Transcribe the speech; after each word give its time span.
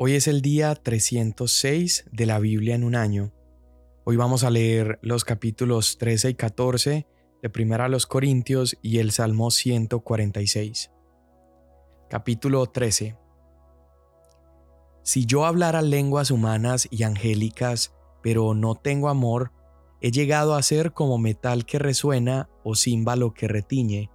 Hoy 0.00 0.14
es 0.14 0.28
el 0.28 0.42
día 0.42 0.76
306 0.76 2.04
de 2.12 2.24
la 2.24 2.38
Biblia 2.38 2.76
en 2.76 2.84
un 2.84 2.94
año. 2.94 3.32
Hoy 4.04 4.14
vamos 4.14 4.44
a 4.44 4.50
leer 4.50 5.00
los 5.02 5.24
capítulos 5.24 5.98
13 5.98 6.30
y 6.30 6.34
14 6.34 7.06
de 7.42 7.50
Primera 7.50 7.86
a 7.86 7.88
los 7.88 8.06
Corintios 8.06 8.78
y 8.80 8.98
el 8.98 9.10
Salmo 9.10 9.50
146. 9.50 10.92
Capítulo 12.08 12.66
13. 12.66 13.16
Si 15.02 15.26
yo 15.26 15.44
hablara 15.44 15.82
lenguas 15.82 16.30
humanas 16.30 16.86
y 16.92 17.02
angélicas, 17.02 17.92
pero 18.22 18.54
no 18.54 18.76
tengo 18.76 19.08
amor, 19.08 19.50
he 20.00 20.12
llegado 20.12 20.54
a 20.54 20.62
ser 20.62 20.92
como 20.92 21.18
metal 21.18 21.66
que 21.66 21.80
resuena 21.80 22.48
o 22.62 22.76
címbalo 22.76 23.34
que 23.34 23.48
retiñe. 23.48 24.12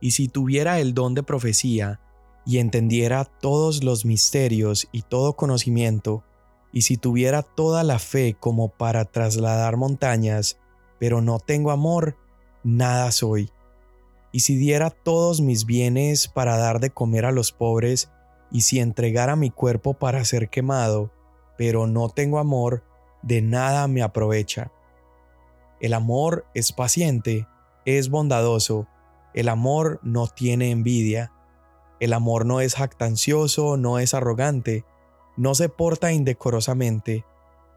Y 0.00 0.10
si 0.10 0.26
tuviera 0.26 0.80
el 0.80 0.92
don 0.92 1.14
de 1.14 1.22
profecía, 1.22 2.00
y 2.48 2.60
entendiera 2.60 3.26
todos 3.26 3.84
los 3.84 4.06
misterios 4.06 4.88
y 4.90 5.02
todo 5.02 5.36
conocimiento, 5.36 6.24
y 6.72 6.80
si 6.80 6.96
tuviera 6.96 7.42
toda 7.42 7.84
la 7.84 7.98
fe 7.98 8.38
como 8.40 8.70
para 8.70 9.04
trasladar 9.04 9.76
montañas, 9.76 10.58
pero 10.98 11.20
no 11.20 11.40
tengo 11.40 11.72
amor, 11.72 12.16
nada 12.64 13.12
soy. 13.12 13.50
Y 14.32 14.40
si 14.40 14.56
diera 14.56 14.88
todos 14.88 15.42
mis 15.42 15.66
bienes 15.66 16.26
para 16.26 16.56
dar 16.56 16.80
de 16.80 16.88
comer 16.88 17.26
a 17.26 17.32
los 17.32 17.52
pobres, 17.52 18.10
y 18.50 18.62
si 18.62 18.80
entregara 18.80 19.36
mi 19.36 19.50
cuerpo 19.50 19.92
para 19.92 20.24
ser 20.24 20.48
quemado, 20.48 21.12
pero 21.58 21.86
no 21.86 22.08
tengo 22.08 22.38
amor, 22.38 22.82
de 23.20 23.42
nada 23.42 23.88
me 23.88 24.00
aprovecha. 24.00 24.72
El 25.80 25.92
amor 25.92 26.46
es 26.54 26.72
paciente, 26.72 27.46
es 27.84 28.08
bondadoso, 28.08 28.86
el 29.34 29.50
amor 29.50 30.00
no 30.02 30.28
tiene 30.28 30.70
envidia 30.70 31.30
el 32.00 32.12
amor 32.12 32.46
no 32.46 32.60
es 32.60 32.76
jactancioso, 32.76 33.76
no 33.76 33.98
es 33.98 34.14
arrogante, 34.14 34.84
no 35.36 35.54
se 35.54 35.68
porta 35.68 36.12
indecorosamente, 36.12 37.24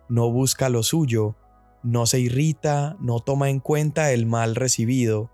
no 0.09 0.29
busca 0.29 0.69
lo 0.69 0.83
suyo, 0.83 1.35
no 1.83 2.05
se 2.05 2.19
irrita, 2.19 2.95
no 2.99 3.19
toma 3.19 3.49
en 3.49 3.59
cuenta 3.59 4.11
el 4.11 4.25
mal 4.25 4.55
recibido. 4.55 5.29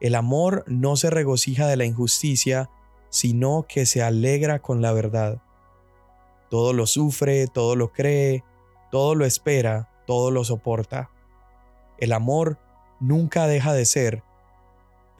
El 0.00 0.14
amor 0.14 0.64
no 0.66 0.96
se 0.96 1.10
regocija 1.10 1.66
de 1.66 1.76
la 1.76 1.84
injusticia, 1.84 2.70
sino 3.08 3.66
que 3.68 3.86
se 3.86 4.02
alegra 4.02 4.60
con 4.60 4.82
la 4.82 4.92
verdad. 4.92 5.42
Todo 6.50 6.72
lo 6.72 6.86
sufre, 6.86 7.46
todo 7.46 7.76
lo 7.76 7.92
cree, 7.92 8.44
todo 8.90 9.14
lo 9.14 9.24
espera, 9.24 9.88
todo 10.06 10.30
lo 10.30 10.44
soporta. 10.44 11.10
El 11.98 12.12
amor 12.12 12.58
nunca 12.98 13.46
deja 13.46 13.72
de 13.72 13.84
ser, 13.84 14.22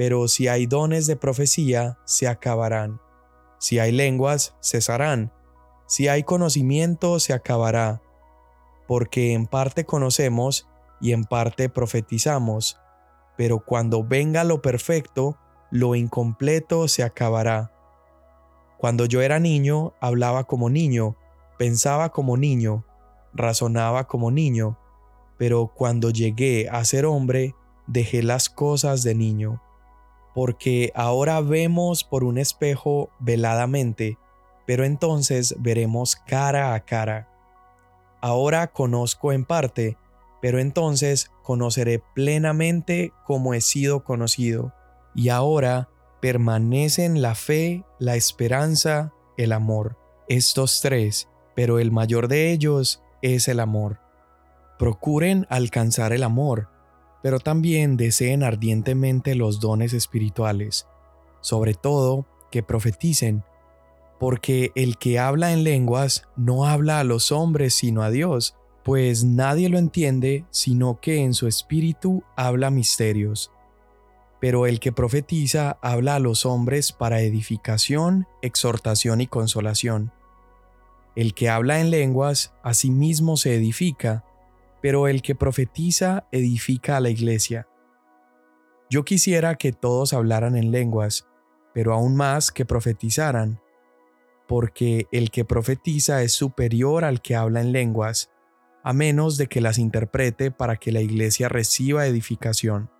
pero 0.01 0.29
si 0.29 0.48
hay 0.48 0.65
dones 0.65 1.06
de 1.06 1.15
profecía, 1.15 1.98
se 2.06 2.27
acabarán. 2.27 3.03
Si 3.59 3.79
hay 3.79 3.93
lenguas, 3.93 4.57
cesarán. 4.62 5.31
Si 5.87 6.09
hay 6.09 6.23
conocimiento, 6.23 7.20
se 7.20 7.34
acabará. 7.34 8.01
Porque 8.89 9.34
en 9.34 9.47
parte 9.47 9.84
conocemos 9.84 10.67
y 11.03 11.12
en 11.12 11.25
parte 11.25 11.69
profetizamos, 11.69 12.81
pero 13.37 13.62
cuando 13.62 14.03
venga 14.03 14.42
lo 14.42 14.62
perfecto, 14.62 15.37
lo 15.70 15.95
incompleto 15.95 16.89
se 16.89 17.03
acabará. 17.03 17.70
Cuando 18.79 19.05
yo 19.05 19.20
era 19.20 19.39
niño, 19.39 19.92
hablaba 20.01 20.45
como 20.45 20.70
niño, 20.70 21.19
pensaba 21.59 22.09
como 22.09 22.39
niño, 22.39 22.87
razonaba 23.35 24.07
como 24.07 24.31
niño, 24.31 24.79
pero 25.37 25.70
cuando 25.75 26.09
llegué 26.09 26.70
a 26.70 26.83
ser 26.87 27.05
hombre, 27.05 27.55
dejé 27.87 28.23
las 28.23 28.48
cosas 28.48 29.03
de 29.03 29.14
niño 29.14 29.61
porque 30.34 30.92
ahora 30.95 31.41
vemos 31.41 32.05
por 32.05 32.25
un 32.25 32.39
espejo 32.39 33.11
veladamente, 33.19 34.19
pero 34.67 34.84
entonces 34.84 35.55
veremos 35.59 36.17
cara 36.17 36.75
a 36.75 36.81
cara. 36.81 37.28
Ahora 38.20 38.69
conozco 38.69 39.33
en 39.33 39.45
parte, 39.45 39.97
pero 40.41 40.58
entonces 40.58 41.31
conoceré 41.42 42.03
plenamente 42.14 43.13
como 43.27 43.55
he 43.55 43.61
sido 43.61 44.05
conocido. 44.05 44.73
Y 45.14 45.30
ahora 45.30 45.89
permanecen 46.20 47.23
la 47.23 47.35
fe, 47.35 47.85
la 47.98 48.14
esperanza, 48.14 49.12
el 49.36 49.52
amor. 49.52 49.97
Estos 50.29 50.80
tres, 50.80 51.29
pero 51.57 51.79
el 51.79 51.91
mayor 51.91 52.29
de 52.29 52.52
ellos 52.52 53.02
es 53.23 53.48
el 53.48 53.58
amor. 53.58 53.98
Procuren 54.79 55.47
alcanzar 55.51 56.12
el 56.12 56.23
amor 56.23 56.70
pero 57.23 57.39
también 57.39 57.97
deseen 57.97 58.42
ardientemente 58.42 59.35
los 59.35 59.61
dones 59.61 59.92
espirituales, 59.92 60.86
sobre 61.41 61.75
todo 61.75 62.27
que 62.51 62.63
profeticen, 62.63 63.45
porque 64.19 64.73
el 64.75 64.98
que 64.98 65.19
habla 65.19 65.53
en 65.53 65.64
lenguas 65.64 66.29
no 66.36 66.67
habla 66.67 67.01
a 67.01 67.05
los 67.05 67.33
hombres 67.33 67.75
sino 67.75 68.03
a 68.03 68.11
Dios, 68.11 68.55
pues 68.85 69.25
nadie 69.25 69.69
lo 69.69 69.79
entiende 69.79 70.45
sino 70.51 71.01
que 71.01 71.19
en 71.23 71.35
su 71.35 71.47
espíritu 71.47 72.23
habla 72.36 72.70
misterios. 72.70 73.51
Pero 74.41 74.67
el 74.67 74.80
que 74.80 74.92
profetiza 74.92 75.79
habla 75.83 76.17
a 76.17 76.19
los 76.19 76.47
hombres 76.47 76.92
para 76.92 77.20
edificación, 77.20 78.27
exhortación 78.41 79.20
y 79.20 79.27
consolación. 79.27 80.13
El 81.14 81.35
que 81.35 81.51
habla 81.51 81.80
en 81.80 81.91
lenguas 81.91 82.55
a 82.63 82.73
sí 82.73 82.91
mismo 82.91 83.36
se 83.36 83.55
edifica, 83.55 84.25
pero 84.80 85.08
el 85.08 85.23
que 85.23 85.35
profetiza 85.35 86.27
edifica 86.33 86.96
a 86.96 87.01
la 87.01 87.11
iglesia. 87.11 87.68
Yo 88.89 89.05
quisiera 89.05 89.55
que 89.55 89.73
todos 89.73 90.13
hablaran 90.13 90.57
en 90.57 90.73
lenguas, 90.73 91.29
pero 91.73 91.92
aún 91.92 92.17
más 92.17 92.51
que 92.51 92.64
profetizaran, 92.64 93.61
porque 94.48 95.07
el 95.13 95.30
que 95.30 95.45
profetiza 95.45 96.23
es 96.23 96.33
superior 96.33 97.05
al 97.05 97.23
que 97.23 97.36
habla 97.36 97.61
en 97.61 97.73
lenguas, 97.73 98.30
a 98.83 98.92
menos 98.92 99.36
de 99.36 99.46
que 99.46 99.61
las 99.61 99.79
interprete 99.79 100.51
para 100.51 100.77
que 100.77 100.91
la 100.91 101.01
iglesia 101.01 101.48
reciba 101.48 102.07
edificación. 102.07 102.91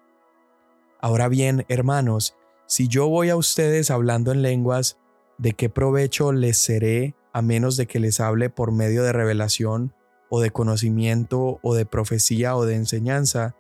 Ahora 1.00 1.28
bien, 1.28 1.64
hermanos, 1.68 2.36
si 2.66 2.86
yo 2.86 3.08
voy 3.08 3.30
a 3.30 3.36
ustedes 3.36 3.91
hablando 3.91 4.30
en 4.30 4.42
lenguas, 4.42 4.98
¿de 5.38 5.54
qué 5.54 5.68
provecho 5.70 6.32
les 6.32 6.58
seré 6.58 7.16
a 7.32 7.42
menos 7.42 7.76
de 7.76 7.86
que 7.86 7.98
les 7.98 8.20
hable 8.20 8.50
por 8.50 8.70
medio 8.70 9.02
de 9.02 9.12
revelación 9.12 9.94
o 10.30 10.41
de 10.41 10.50
conocimiento 10.50 11.58
o 11.62 11.74
de 11.74 11.84
profecía 11.84 12.56
o 12.56 12.64
de 12.64 12.76
enseñanza, 12.76 13.56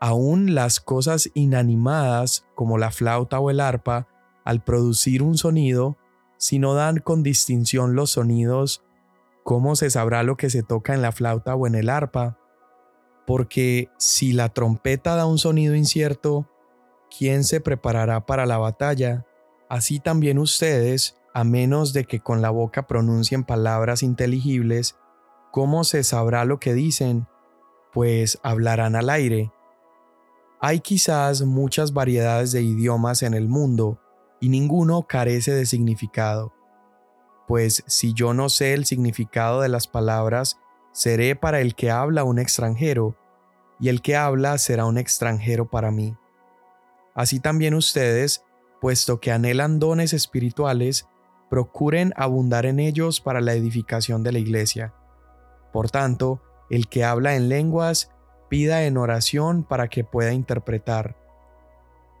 aún 0.00 0.54
las 0.54 0.80
cosas 0.80 1.30
inanimadas 1.34 2.44
como 2.54 2.76
la 2.76 2.90
flauta 2.90 3.38
o 3.38 3.50
el 3.50 3.60
arpa, 3.60 4.08
al 4.44 4.62
producir 4.62 5.22
un 5.22 5.38
sonido, 5.38 5.96
si 6.36 6.58
no 6.58 6.74
dan 6.74 6.98
con 6.98 7.22
distinción 7.22 7.94
los 7.94 8.10
sonidos, 8.10 8.82
¿cómo 9.44 9.76
se 9.76 9.90
sabrá 9.90 10.22
lo 10.22 10.36
que 10.36 10.50
se 10.50 10.62
toca 10.62 10.94
en 10.94 11.02
la 11.02 11.12
flauta 11.12 11.54
o 11.54 11.66
en 11.66 11.74
el 11.74 11.88
arpa? 11.88 12.38
Porque 13.26 13.88
si 13.98 14.32
la 14.32 14.48
trompeta 14.48 15.14
da 15.14 15.26
un 15.26 15.38
sonido 15.38 15.74
incierto, 15.74 16.48
¿quién 17.16 17.44
se 17.44 17.60
preparará 17.60 18.26
para 18.26 18.46
la 18.46 18.58
batalla? 18.58 19.26
Así 19.68 20.00
también 20.00 20.38
ustedes, 20.38 21.16
a 21.32 21.44
menos 21.44 21.92
de 21.92 22.06
que 22.06 22.20
con 22.20 22.42
la 22.42 22.50
boca 22.50 22.86
pronuncien 22.86 23.44
palabras 23.44 24.02
inteligibles, 24.02 24.96
¿Cómo 25.50 25.84
se 25.84 26.04
sabrá 26.04 26.44
lo 26.44 26.60
que 26.60 26.74
dicen? 26.74 27.26
Pues 27.92 28.38
hablarán 28.42 28.94
al 28.94 29.10
aire. 29.10 29.52
Hay 30.60 30.80
quizás 30.80 31.42
muchas 31.42 31.92
variedades 31.92 32.52
de 32.52 32.62
idiomas 32.62 33.22
en 33.22 33.34
el 33.34 33.48
mundo 33.48 33.98
y 34.40 34.48
ninguno 34.48 35.06
carece 35.08 35.52
de 35.52 35.66
significado. 35.66 36.52
Pues 37.48 37.82
si 37.86 38.14
yo 38.14 38.32
no 38.32 38.48
sé 38.48 38.74
el 38.74 38.84
significado 38.84 39.60
de 39.60 39.68
las 39.68 39.88
palabras, 39.88 40.58
seré 40.92 41.34
para 41.34 41.60
el 41.60 41.74
que 41.74 41.90
habla 41.90 42.24
un 42.24 42.38
extranjero, 42.38 43.16
y 43.80 43.88
el 43.88 44.02
que 44.02 44.14
habla 44.14 44.56
será 44.58 44.84
un 44.84 44.98
extranjero 44.98 45.68
para 45.68 45.90
mí. 45.90 46.16
Así 47.14 47.40
también 47.40 47.74
ustedes, 47.74 48.44
puesto 48.80 49.20
que 49.20 49.32
anhelan 49.32 49.78
dones 49.78 50.12
espirituales, 50.12 51.08
procuren 51.48 52.12
abundar 52.16 52.66
en 52.66 52.78
ellos 52.78 53.20
para 53.20 53.40
la 53.40 53.54
edificación 53.54 54.22
de 54.22 54.32
la 54.32 54.38
iglesia. 54.38 54.94
Por 55.72 55.90
tanto, 55.90 56.40
el 56.70 56.88
que 56.88 57.04
habla 57.04 57.34
en 57.36 57.48
lenguas, 57.48 58.10
pida 58.48 58.84
en 58.84 58.96
oración 58.96 59.64
para 59.64 59.88
que 59.88 60.04
pueda 60.04 60.32
interpretar. 60.32 61.16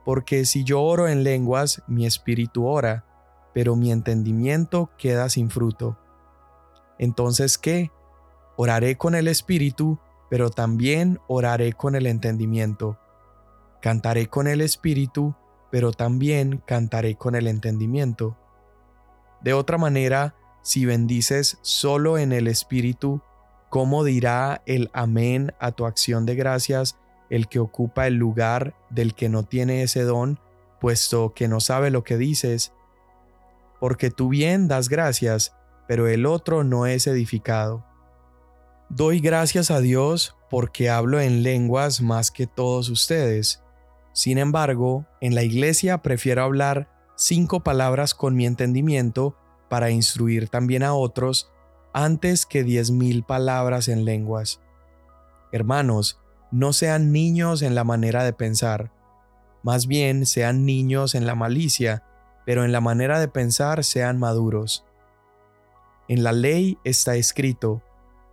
Porque 0.04 0.44
si 0.44 0.64
yo 0.64 0.82
oro 0.82 1.08
en 1.08 1.24
lenguas, 1.24 1.82
mi 1.86 2.06
espíritu 2.06 2.66
ora, 2.66 3.04
pero 3.52 3.76
mi 3.76 3.92
entendimiento 3.92 4.90
queda 4.96 5.28
sin 5.28 5.50
fruto. 5.50 5.98
Entonces, 6.98 7.58
¿qué? 7.58 7.90
Oraré 8.56 8.96
con 8.96 9.14
el 9.14 9.28
espíritu, 9.28 9.98
pero 10.28 10.50
también 10.50 11.18
oraré 11.28 11.72
con 11.72 11.94
el 11.94 12.06
entendimiento. 12.06 12.98
Cantaré 13.80 14.28
con 14.28 14.46
el 14.46 14.60
espíritu, 14.60 15.34
pero 15.70 15.92
también 15.92 16.62
cantaré 16.66 17.16
con 17.16 17.34
el 17.34 17.46
entendimiento. 17.46 18.36
De 19.40 19.54
otra 19.54 19.78
manera, 19.78 20.34
si 20.62 20.84
bendices 20.84 21.58
solo 21.62 22.18
en 22.18 22.32
el 22.32 22.46
espíritu, 22.46 23.22
¿Cómo 23.70 24.02
dirá 24.02 24.62
el 24.66 24.90
amén 24.92 25.54
a 25.60 25.70
tu 25.70 25.86
acción 25.86 26.26
de 26.26 26.34
gracias 26.34 26.98
el 27.30 27.46
que 27.46 27.60
ocupa 27.60 28.08
el 28.08 28.14
lugar 28.14 28.74
del 28.90 29.14
que 29.14 29.28
no 29.28 29.44
tiene 29.44 29.84
ese 29.84 30.02
don, 30.02 30.40
puesto 30.80 31.34
que 31.34 31.46
no 31.46 31.60
sabe 31.60 31.92
lo 31.92 32.02
que 32.02 32.16
dices? 32.16 32.72
Porque 33.78 34.10
tú 34.10 34.28
bien 34.28 34.66
das 34.66 34.88
gracias, 34.88 35.54
pero 35.86 36.08
el 36.08 36.26
otro 36.26 36.64
no 36.64 36.86
es 36.86 37.06
edificado. 37.06 37.86
Doy 38.88 39.20
gracias 39.20 39.70
a 39.70 39.80
Dios 39.80 40.36
porque 40.50 40.90
hablo 40.90 41.20
en 41.20 41.44
lenguas 41.44 42.02
más 42.02 42.32
que 42.32 42.48
todos 42.48 42.88
ustedes. 42.88 43.62
Sin 44.12 44.38
embargo, 44.38 45.06
en 45.20 45.36
la 45.36 45.44
iglesia 45.44 45.98
prefiero 45.98 46.42
hablar 46.42 46.90
cinco 47.16 47.60
palabras 47.60 48.14
con 48.14 48.34
mi 48.34 48.46
entendimiento 48.46 49.36
para 49.68 49.90
instruir 49.90 50.48
también 50.48 50.82
a 50.82 50.94
otros 50.94 51.52
antes 51.92 52.46
que 52.46 52.64
diez 52.64 52.90
mil 52.90 53.22
palabras 53.22 53.88
en 53.88 54.04
lenguas. 54.04 54.60
Hermanos, 55.52 56.20
no 56.50 56.72
sean 56.72 57.12
niños 57.12 57.62
en 57.62 57.74
la 57.74 57.84
manera 57.84 58.24
de 58.24 58.32
pensar, 58.32 58.92
más 59.62 59.86
bien 59.86 60.26
sean 60.26 60.64
niños 60.64 61.14
en 61.14 61.26
la 61.26 61.34
malicia, 61.34 62.02
pero 62.46 62.64
en 62.64 62.72
la 62.72 62.80
manera 62.80 63.20
de 63.20 63.28
pensar 63.28 63.84
sean 63.84 64.18
maduros. 64.18 64.84
En 66.08 66.24
la 66.24 66.32
ley 66.32 66.78
está 66.84 67.16
escrito, 67.16 67.82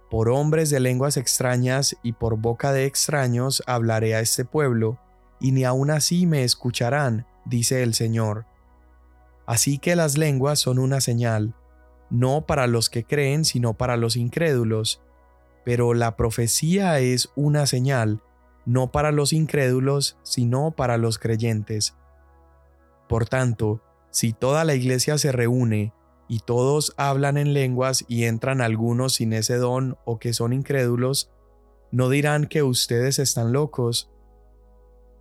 por 0.09 0.29
hombres 0.29 0.69
de 0.69 0.79
lenguas 0.79 1.17
extrañas 1.17 1.97
y 2.01 2.13
por 2.13 2.37
boca 2.37 2.71
de 2.71 2.85
extraños 2.85 3.61
hablaré 3.67 4.15
a 4.15 4.21
este 4.21 4.45
pueblo, 4.45 4.97
y 5.39 5.51
ni 5.51 5.65
aun 5.65 5.91
así 5.91 6.25
me 6.25 6.43
escucharán, 6.43 7.27
dice 7.45 7.83
el 7.83 7.93
Señor. 7.93 8.45
Así 9.45 9.77
que 9.79 9.95
las 9.95 10.17
lenguas 10.17 10.59
son 10.59 10.79
una 10.79 11.01
señal, 11.01 11.55
no 12.09 12.45
para 12.45 12.67
los 12.67 12.89
que 12.89 13.03
creen, 13.03 13.45
sino 13.45 13.73
para 13.75 13.97
los 13.97 14.15
incrédulos, 14.15 15.01
pero 15.65 15.93
la 15.93 16.15
profecía 16.15 16.99
es 16.99 17.29
una 17.35 17.65
señal, 17.67 18.21
no 18.65 18.91
para 18.91 19.11
los 19.11 19.33
incrédulos, 19.33 20.17
sino 20.23 20.71
para 20.71 20.97
los 20.97 21.19
creyentes. 21.19 21.95
Por 23.09 23.27
tanto, 23.27 23.81
si 24.11 24.33
toda 24.33 24.63
la 24.65 24.75
iglesia 24.75 25.17
se 25.17 25.31
reúne 25.31 25.93
y 26.27 26.39
todos 26.39 26.93
hablan 26.97 27.37
en 27.37 27.53
lenguas 27.53 28.05
y 28.07 28.25
entran 28.25 28.61
algunos 28.61 29.15
sin 29.15 29.33
ese 29.33 29.55
don 29.55 29.97
o 30.05 30.19
que 30.19 30.33
son 30.33 30.53
incrédulos, 30.53 31.31
no 31.91 32.09
dirán 32.09 32.47
que 32.47 32.63
ustedes 32.63 33.19
están 33.19 33.53
locos. 33.53 34.11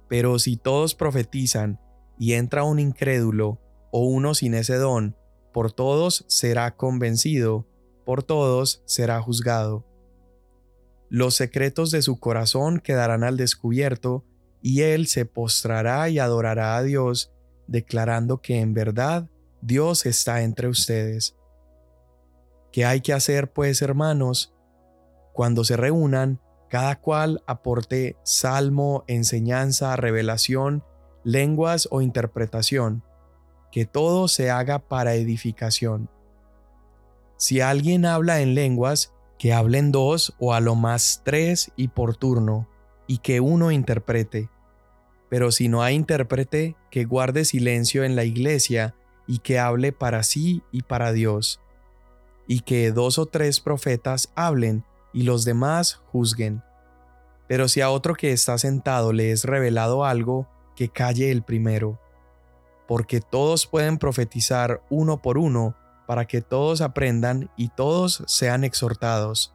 Pero 0.08 0.38
si 0.38 0.56
todos 0.56 0.94
profetizan 0.94 1.80
y 2.18 2.32
entra 2.34 2.64
un 2.64 2.78
incrédulo 2.78 3.60
o 3.90 4.00
uno 4.04 4.34
sin 4.34 4.54
ese 4.54 4.76
don, 4.76 5.16
por 5.56 5.72
todos 5.72 6.26
será 6.28 6.76
convencido, 6.76 7.66
por 8.04 8.22
todos 8.22 8.82
será 8.84 9.22
juzgado. 9.22 9.86
Los 11.08 11.34
secretos 11.34 11.90
de 11.90 12.02
su 12.02 12.20
corazón 12.20 12.78
quedarán 12.78 13.24
al 13.24 13.38
descubierto, 13.38 14.22
y 14.60 14.82
él 14.82 15.06
se 15.06 15.24
postrará 15.24 16.10
y 16.10 16.18
adorará 16.18 16.76
a 16.76 16.82
Dios, 16.82 17.32
declarando 17.68 18.42
que 18.42 18.60
en 18.60 18.74
verdad 18.74 19.30
Dios 19.62 20.04
está 20.04 20.42
entre 20.42 20.68
ustedes. 20.68 21.36
¿Qué 22.70 22.84
hay 22.84 23.00
que 23.00 23.14
hacer, 23.14 23.50
pues, 23.50 23.80
hermanos? 23.80 24.54
Cuando 25.32 25.64
se 25.64 25.78
reúnan, 25.78 26.38
cada 26.68 27.00
cual 27.00 27.42
aporte 27.46 28.18
salmo, 28.24 29.04
enseñanza, 29.06 29.96
revelación, 29.96 30.84
lenguas 31.24 31.88
o 31.90 32.02
interpretación, 32.02 33.02
que 33.70 33.84
todo 33.86 34.28
se 34.28 34.50
haga 34.50 34.78
para 34.78 35.14
edificación. 35.14 36.08
Si 37.36 37.60
alguien 37.60 38.06
habla 38.06 38.40
en 38.40 38.54
lenguas, 38.54 39.12
que 39.38 39.52
hablen 39.52 39.92
dos 39.92 40.34
o 40.38 40.54
a 40.54 40.60
lo 40.60 40.74
más 40.74 41.22
tres 41.24 41.70
y 41.76 41.88
por 41.88 42.16
turno, 42.16 42.68
y 43.06 43.18
que 43.18 43.40
uno 43.40 43.70
interprete. 43.70 44.48
Pero 45.28 45.52
si 45.52 45.68
no 45.68 45.82
hay 45.82 45.94
intérprete, 45.94 46.76
que 46.90 47.04
guarde 47.04 47.44
silencio 47.44 48.04
en 48.04 48.16
la 48.16 48.24
iglesia 48.24 48.94
y 49.26 49.38
que 49.38 49.58
hable 49.58 49.92
para 49.92 50.22
sí 50.22 50.62
y 50.72 50.82
para 50.82 51.12
Dios, 51.12 51.60
y 52.46 52.60
que 52.60 52.92
dos 52.92 53.18
o 53.18 53.26
tres 53.26 53.60
profetas 53.60 54.32
hablen 54.34 54.84
y 55.12 55.22
los 55.22 55.44
demás 55.44 56.00
juzguen. 56.06 56.62
Pero 57.48 57.68
si 57.68 57.80
a 57.80 57.90
otro 57.90 58.14
que 58.14 58.32
está 58.32 58.56
sentado 58.58 59.12
le 59.12 59.32
es 59.32 59.44
revelado 59.44 60.04
algo, 60.04 60.48
que 60.74 60.88
calle 60.88 61.30
el 61.30 61.42
primero, 61.42 61.98
porque 62.86 63.20
todos 63.20 63.66
pueden 63.66 63.98
profetizar 63.98 64.82
uno 64.90 65.20
por 65.20 65.38
uno, 65.38 65.74
para 66.06 66.26
que 66.26 66.40
todos 66.40 66.80
aprendan 66.80 67.50
y 67.56 67.68
todos 67.68 68.22
sean 68.26 68.64
exhortados. 68.64 69.52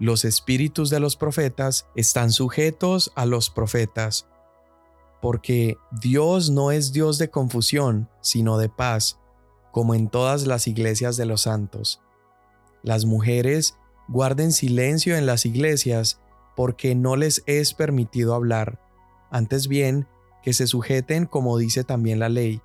Los 0.00 0.24
espíritus 0.24 0.90
de 0.90 1.00
los 1.00 1.16
profetas 1.16 1.86
están 1.94 2.32
sujetos 2.32 3.12
a 3.14 3.24
los 3.24 3.50
profetas, 3.50 4.26
porque 5.20 5.76
Dios 5.90 6.50
no 6.50 6.70
es 6.70 6.92
Dios 6.92 7.18
de 7.18 7.30
confusión, 7.30 8.08
sino 8.20 8.58
de 8.58 8.68
paz, 8.68 9.18
como 9.72 9.94
en 9.94 10.08
todas 10.08 10.46
las 10.46 10.66
iglesias 10.66 11.16
de 11.16 11.26
los 11.26 11.42
santos. 11.42 12.00
Las 12.82 13.04
mujeres 13.04 13.76
guarden 14.08 14.52
silencio 14.52 15.16
en 15.16 15.26
las 15.26 15.46
iglesias, 15.46 16.20
porque 16.56 16.94
no 16.94 17.16
les 17.16 17.42
es 17.46 17.74
permitido 17.74 18.34
hablar, 18.34 18.80
antes 19.30 19.68
bien 19.68 20.08
que 20.42 20.52
se 20.52 20.66
sujeten 20.66 21.26
como 21.26 21.58
dice 21.58 21.84
también 21.84 22.18
la 22.18 22.28
ley. 22.28 22.60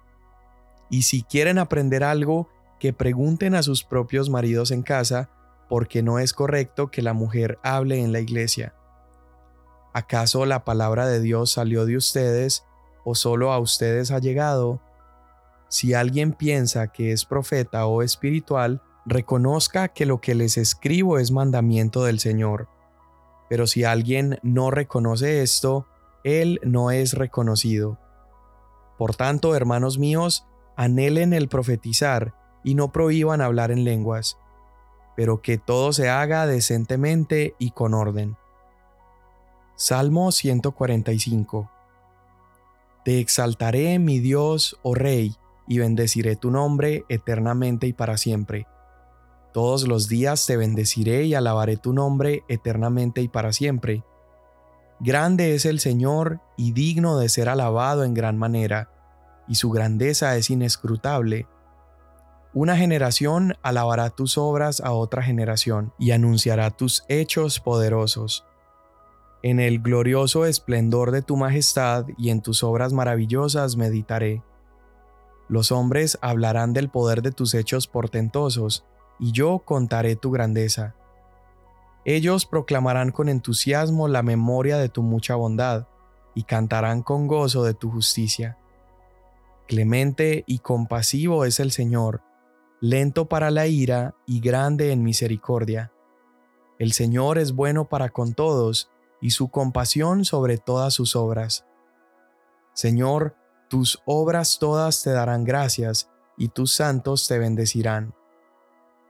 Y 0.89 1.03
si 1.03 1.23
quieren 1.23 1.57
aprender 1.57 2.03
algo, 2.03 2.49
que 2.79 2.93
pregunten 2.93 3.55
a 3.55 3.63
sus 3.63 3.83
propios 3.83 4.29
maridos 4.29 4.71
en 4.71 4.83
casa, 4.83 5.29
porque 5.69 6.03
no 6.03 6.19
es 6.19 6.33
correcto 6.33 6.91
que 6.91 7.01
la 7.01 7.13
mujer 7.13 7.57
hable 7.63 8.01
en 8.01 8.11
la 8.11 8.19
iglesia. 8.19 8.75
¿Acaso 9.93 10.45
la 10.45 10.65
palabra 10.65 11.07
de 11.07 11.21
Dios 11.21 11.51
salió 11.51 11.85
de 11.85 11.97
ustedes 11.97 12.65
o 13.05 13.15
solo 13.15 13.51
a 13.51 13.59
ustedes 13.59 14.11
ha 14.11 14.19
llegado? 14.19 14.81
Si 15.69 15.93
alguien 15.93 16.33
piensa 16.33 16.89
que 16.89 17.11
es 17.11 17.25
profeta 17.25 17.85
o 17.85 18.01
espiritual, 18.01 18.81
reconozca 19.05 19.87
que 19.87 20.05
lo 20.05 20.19
que 20.21 20.35
les 20.35 20.57
escribo 20.57 21.17
es 21.19 21.31
mandamiento 21.31 22.03
del 22.03 22.19
Señor. 22.19 22.67
Pero 23.49 23.65
si 23.67 23.83
alguien 23.83 24.39
no 24.43 24.71
reconoce 24.71 25.41
esto, 25.41 25.87
él 26.23 26.59
no 26.63 26.91
es 26.91 27.13
reconocido. 27.13 27.99
Por 28.97 29.15
tanto, 29.15 29.55
hermanos 29.55 29.97
míos, 29.97 30.45
anhelen 30.75 31.33
el 31.33 31.49
profetizar 31.49 32.33
y 32.63 32.75
no 32.75 32.91
prohíban 32.91 33.41
hablar 33.41 33.71
en 33.71 33.83
lenguas, 33.83 34.37
pero 35.15 35.41
que 35.41 35.57
todo 35.57 35.93
se 35.93 36.09
haga 36.09 36.47
decentemente 36.47 37.55
y 37.59 37.71
con 37.71 37.93
orden. 37.93 38.37
Salmo 39.75 40.31
145 40.31 41.69
Te 43.03 43.19
exaltaré, 43.19 43.99
mi 43.99 44.19
Dios, 44.19 44.79
oh 44.83 44.95
Rey, 44.95 45.35
y 45.67 45.79
bendeciré 45.79 46.35
tu 46.35 46.51
nombre 46.51 47.05
eternamente 47.09 47.87
y 47.87 47.93
para 47.93 48.17
siempre. 48.17 48.67
Todos 49.53 49.87
los 49.87 50.07
días 50.07 50.45
te 50.45 50.57
bendeciré 50.57 51.25
y 51.25 51.35
alabaré 51.35 51.77
tu 51.77 51.93
nombre 51.93 52.43
eternamente 52.47 53.21
y 53.21 53.27
para 53.27 53.53
siempre. 53.53 54.03
Grande 55.03 55.53
es 55.53 55.65
el 55.65 55.79
Señor 55.79 56.39
y 56.55 56.71
digno 56.71 57.17
de 57.17 57.27
ser 57.27 57.49
alabado 57.49 58.03
en 58.03 58.13
gran 58.13 58.37
manera, 58.37 58.89
y 59.47 59.55
su 59.55 59.69
grandeza 59.69 60.37
es 60.37 60.49
inescrutable. 60.49 61.47
Una 62.53 62.77
generación 62.77 63.55
alabará 63.63 64.09
tus 64.11 64.37
obras 64.37 64.79
a 64.79 64.93
otra 64.93 65.21
generación 65.21 65.91
y 65.99 66.11
anunciará 66.11 66.71
tus 66.71 67.03
hechos 67.09 67.59
poderosos 67.59 68.45
en 69.43 69.59
el 69.59 69.79
glorioso 69.79 70.45
esplendor 70.45 71.11
de 71.11 71.21
tu 71.21 71.35
majestad 71.35 72.05
y 72.17 72.29
en 72.29 72.41
tus 72.41 72.63
obras 72.63 72.93
maravillosas 72.93 73.75
meditaré. 73.75 74.41
Los 75.49 75.73
hombres 75.73 76.17
hablarán 76.21 76.71
del 76.71 76.89
poder 76.89 77.21
de 77.21 77.31
tus 77.31 77.53
hechos 77.53 77.87
portentosos, 77.87 78.85
y 79.19 79.33
yo 79.33 79.59
contaré 79.59 80.15
tu 80.15 80.31
grandeza. 80.31 80.95
Ellos 82.05 82.45
proclamarán 82.45 83.11
con 83.11 83.29
entusiasmo 83.29 84.07
la 84.07 84.23
memoria 84.23 84.77
de 84.77 84.89
tu 84.89 85.03
mucha 85.03 85.35
bondad, 85.35 85.87
y 86.35 86.43
cantarán 86.43 87.03
con 87.03 87.27
gozo 87.27 87.63
de 87.63 87.73
tu 87.73 87.91
justicia. 87.91 88.57
Clemente 89.67 90.43
y 90.47 90.59
compasivo 90.59 91.45
es 91.45 91.59
el 91.59 91.71
Señor, 91.71 92.21
lento 92.81 93.29
para 93.29 93.51
la 93.51 93.67
ira 93.67 94.15
y 94.25 94.41
grande 94.41 94.91
en 94.91 95.03
misericordia. 95.03 95.91
El 96.79 96.91
Señor 96.91 97.37
es 97.37 97.53
bueno 97.53 97.87
para 97.87 98.09
con 98.09 98.33
todos, 98.33 98.89
y 99.21 99.29
su 99.29 99.49
compasión 99.49 100.25
sobre 100.25 100.57
todas 100.57 100.93
sus 100.93 101.15
obras. 101.15 101.65
Señor, 102.73 103.37
tus 103.69 104.01
obras 104.05 104.57
todas 104.59 105.01
te 105.01 105.11
darán 105.11 105.45
gracias, 105.45 106.09
y 106.37 106.49
tus 106.49 106.75
santos 106.75 107.27
te 107.27 107.39
bendecirán. 107.39 108.13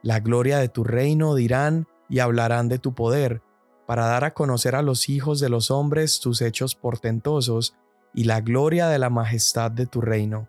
La 0.02 0.20
gloria 0.20 0.58
de 0.58 0.68
tu 0.68 0.84
reino 0.84 1.34
dirán 1.34 1.88
y 2.14 2.20
hablarán 2.20 2.68
de 2.68 2.78
tu 2.78 2.94
poder, 2.94 3.42
para 3.88 4.06
dar 4.06 4.22
a 4.22 4.34
conocer 4.34 4.76
a 4.76 4.82
los 4.82 5.08
hijos 5.08 5.40
de 5.40 5.48
los 5.48 5.72
hombres 5.72 6.20
tus 6.20 6.42
hechos 6.42 6.76
portentosos 6.76 7.74
y 8.14 8.22
la 8.22 8.40
gloria 8.40 8.86
de 8.86 9.00
la 9.00 9.10
majestad 9.10 9.72
de 9.72 9.86
tu 9.86 10.00
reino. 10.00 10.46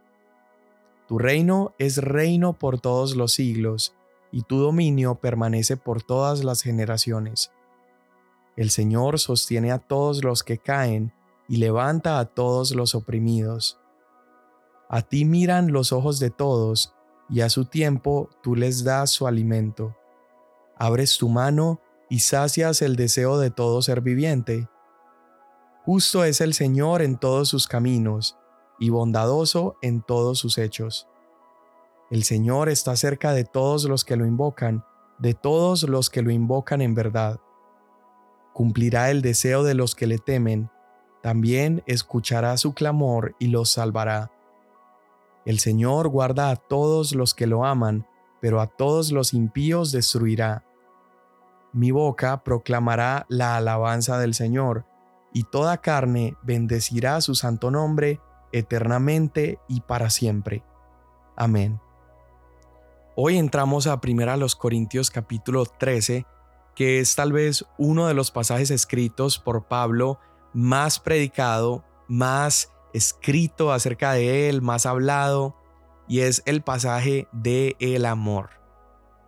Tu 1.07 1.17
reino 1.17 1.74
es 1.79 1.98
reino 1.98 2.53
por 2.53 2.79
todos 2.79 3.15
los 3.15 3.34
siglos, 3.34 3.95
y 4.31 4.43
tu 4.43 4.60
dominio 4.60 5.15
permanece 5.15 5.75
por 5.75 6.03
todas 6.03 6.43
las 6.43 6.62
generaciones. 6.62 7.51
El 8.55 8.69
Señor 8.69 9.17
sostiene 9.17 9.72
a 9.72 9.79
todos 9.79 10.24
los 10.24 10.43
que 10.43 10.60
caen 10.60 11.13
y 11.48 11.57
levanta 11.57 12.19
a 12.19 12.25
todos 12.25 12.75
los 12.75 12.93
oprimidos. 12.93 13.79
A 14.88 15.01
ti 15.01 15.25
miran 15.25 15.72
los 15.72 15.91
ojos 15.93 16.19
de 16.19 16.29
todos, 16.29 16.93
y 17.27 17.41
a 17.41 17.50
su 17.50 17.65
tiempo 17.65 18.29
tú 18.43 18.55
les 18.55 18.84
das 18.84 19.10
su 19.10 19.25
alimento. 19.25 19.95
Abres 20.77 21.17
tu 21.17 21.29
mano 21.29 21.79
y 22.10 22.20
sacias 22.20 22.82
el 22.82 22.96
deseo 22.96 23.38
de 23.38 23.50
todo 23.50 23.82
ser 23.82 24.01
viviente. 24.01 24.67
Justo 25.86 26.24
es 26.24 26.41
el 26.41 26.53
Señor 26.53 27.01
en 27.01 27.17
todos 27.17 27.50
sus 27.50 27.67
caminos, 27.67 28.38
y 28.79 28.89
bondadoso 28.89 29.77
en 29.82 30.01
todos 30.01 30.39
sus 30.39 30.58
hechos. 30.58 31.08
El 32.12 32.24
Señor 32.24 32.70
está 32.70 32.96
cerca 32.96 33.34
de 33.34 33.46
todos 33.46 33.86
los 33.86 34.03
que 34.03 34.15
lo 34.15 34.25
invocan, 34.25 34.84
de 35.17 35.34
todos 35.34 35.84
los 35.84 36.10
que 36.10 36.22
lo 36.22 36.32
invocan 36.32 36.82
en 36.82 36.94
verdad. 36.94 37.39
Cumplirá 38.53 39.12
el 39.12 39.22
deseo 39.22 39.63
de 39.63 39.74
los 39.74 39.96
que 39.96 40.08
le 40.08 40.17
temen, 40.17 40.70
también 41.22 41.84
escuchará 41.88 42.58
su 42.58 42.74
clamor 42.74 43.36
y 43.39 43.48
los 43.48 43.72
salvará. 43.72 44.32
El 45.46 45.60
Señor 45.60 46.10
guarda 46.10 46.50
a 46.50 46.55
todos 46.55 47.15
los 47.15 47.34
que 47.34 47.48
lo 47.48 47.65
aman, 47.65 48.08
pero 48.45 48.61
a 48.61 48.67
todos 48.67 49.11
los 49.11 49.33
impíos 49.33 49.91
destruirá. 49.91 50.63
Mi 51.73 51.89
boca 51.89 52.43
proclamará 52.43 53.25
la 53.27 53.57
alabanza 53.57 54.19
del 54.19 54.35
Señor, 54.35 54.85
y 55.33 55.45
toda 55.45 55.81
carne 55.81 56.37
bendecirá 56.43 57.19
su 57.21 57.33
santo 57.33 57.71
nombre 57.71 58.21
eternamente 58.51 59.57
y 59.67 59.81
para 59.81 60.11
siempre. 60.11 60.63
Amén. 61.35 61.81
Hoy 63.15 63.39
entramos 63.39 63.87
a 63.87 63.99
1 63.99 64.47
Corintios 64.59 65.09
capítulo 65.09 65.65
13, 65.65 66.27
que 66.75 66.99
es 66.99 67.15
tal 67.15 67.33
vez 67.33 67.65
uno 67.79 68.05
de 68.05 68.13
los 68.13 68.29
pasajes 68.29 68.69
escritos 68.69 69.39
por 69.39 69.63
Pablo 69.67 70.19
más 70.53 70.99
predicado, 70.99 71.83
más 72.07 72.71
escrito 72.93 73.73
acerca 73.73 74.13
de 74.13 74.49
él, 74.49 74.61
más 74.61 74.85
hablado, 74.85 75.55
y 76.07 76.21
es 76.21 76.43
el 76.45 76.62
pasaje 76.62 77.27
de 77.31 77.75
el 77.79 78.05
amor. 78.05 78.50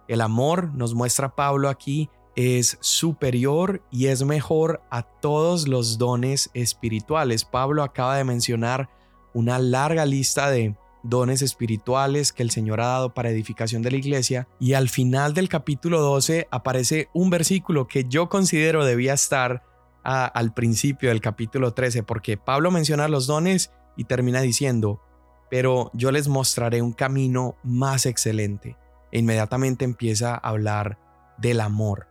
El 0.08 0.22
amor, 0.22 0.74
nos 0.74 0.94
muestra 0.94 1.36
Pablo 1.36 1.70
aquí, 1.70 2.10
es 2.36 2.78
superior 2.82 3.82
y 3.92 4.08
es 4.08 4.24
mejor 4.24 4.82
a 4.92 5.02
todos 5.02 5.68
los 5.68 5.98
dones 5.98 6.52
espirituales. 6.54 7.44
Pablo 7.44 7.84
acaba 7.84 8.16
de 8.16 8.24
mencionar 8.24 8.90
una 9.34 9.60
larga 9.60 10.06
lista 10.06 10.50
de 10.50 10.78
dones 11.04 11.42
espirituales 11.42 12.34
que 12.34 12.44
el 12.44 12.52
Señor 12.52 12.82
ha 12.82 12.88
dado 12.88 13.14
para 13.14 13.30
edificación 13.30 13.82
de 13.82 13.92
la 13.92 13.98
iglesia 13.98 14.48
y 14.60 14.74
al 14.74 14.90
final 14.90 15.34
del 15.34 15.50
capítulo 15.50 16.02
12 16.02 16.48
aparece 16.52 17.10
un 17.14 17.30
versículo 17.30 17.88
que 17.88 18.06
yo 18.06 18.30
considero 18.30 18.86
debía 18.86 19.14
estar 19.14 19.64
al 20.04 20.54
principio 20.54 21.10
del 21.10 21.22
capítulo 21.22 21.74
13 21.74 22.04
porque 22.04 22.38
Pablo 22.38 22.72
menciona 22.72 23.08
los 23.08 23.28
dones 23.28 23.72
y 23.98 24.06
termina 24.06 24.42
diciendo, 24.42 25.02
pero 25.50 25.92
yo 25.94 26.12
les 26.12 26.28
mostraré 26.28 26.82
un 26.82 26.94
camino 26.94 27.56
más 27.64 28.06
excelente. 28.06 28.78
E 29.12 29.20
inmediatamente 29.20 29.86
empieza 29.86 30.34
a 30.34 30.38
hablar 30.50 31.00
del 31.38 31.62
amor. 31.62 32.08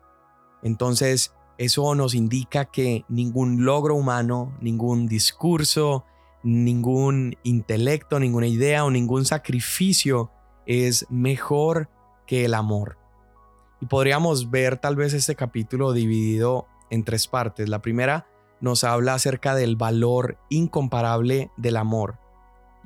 Entonces, 0.63 1.35
eso 1.59 1.95
nos 1.95 2.15
indica 2.15 2.67
que 2.67 3.05
ningún 3.09 3.65
logro 3.65 3.95
humano, 3.95 4.57
ningún 4.61 5.07
discurso, 5.07 6.05
ningún 6.43 7.37
intelecto, 7.43 8.19
ninguna 8.21 8.47
idea 8.47 8.85
o 8.85 8.91
ningún 8.91 9.25
sacrificio 9.25 10.31
es 10.67 11.07
mejor 11.11 11.89
que 12.27 12.45
el 12.45 12.55
amor. 12.55 12.99
Y 13.81 13.87
podríamos 13.87 14.51
ver 14.51 14.79
tal 14.79 14.97
vez 14.97 15.13
este 15.13 15.35
capítulo 15.35 15.93
dividido 15.93 16.67
en 16.91 17.05
tres 17.05 17.27
partes. 17.27 17.69
La 17.69 17.83
primera 17.83 18.27
nos 18.61 18.85
habla 18.85 19.15
acerca 19.15 19.55
del 19.55 19.77
valor 19.77 20.39
incomparable 20.49 21.51
del 21.57 21.77
amor. 21.77 22.19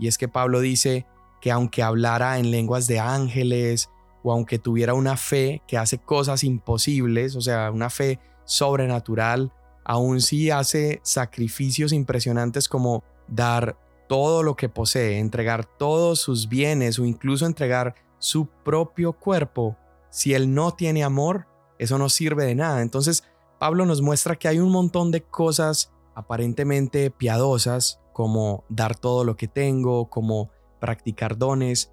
Y 0.01 0.09
es 0.09 0.19
que 0.19 0.27
Pablo 0.27 0.61
dice 0.61 1.07
que 1.41 1.53
aunque 1.53 1.83
hablara 1.83 2.39
en 2.39 2.51
lenguas 2.51 2.87
de 2.87 2.99
ángeles 2.99 3.91
o 4.23 4.33
aunque 4.33 4.59
tuviera 4.59 4.95
una 4.95 5.17
fe 5.17 5.63
que 5.69 5.77
hace 5.77 5.99
cosas 5.99 6.43
imposibles, 6.43 7.37
o 7.37 7.41
sea, 7.41 7.71
una 7.71 7.91
fe 7.91 8.19
sobrenatural, 8.45 9.53
aún 9.85 10.21
si 10.21 10.51
hace 10.51 11.01
sacrificios 11.03 11.93
impresionantes 11.93 12.69
como 12.69 13.05
dar 13.29 13.77
todo 14.09 14.43
lo 14.43 14.57
que 14.57 14.69
posee, 14.69 15.19
entregar 15.19 15.65
todos 15.65 16.21
sus 16.21 16.49
bienes 16.49 16.99
o 16.99 17.05
incluso 17.05 17.47
entregar 17.47 17.95
su 18.19 18.47
propio 18.47 19.13
cuerpo, 19.13 19.77
si 20.11 20.35
él 20.35 20.53
no 20.53 20.73
tiene 20.73 21.05
amor, 21.05 21.47
eso 21.79 21.97
no 21.97 22.09
sirve 22.09 22.45
de 22.45 22.55
nada. 22.55 22.83
Entonces, 22.83 23.25
Pablo 23.59 23.87
nos 23.87 24.03
muestra 24.03 24.37
que 24.37 24.49
hay 24.49 24.59
un 24.59 24.71
montón 24.71 25.11
de 25.11 25.23
cosas 25.23 25.93
aparentemente 26.15 27.11
piadosas, 27.11 28.00
como 28.13 28.65
dar 28.69 28.99
todo 28.99 29.25
lo 29.25 29.37
que 29.37 29.49
tengo, 29.49 30.11
como 30.11 30.51
practicar 30.81 31.39
dones, 31.39 31.93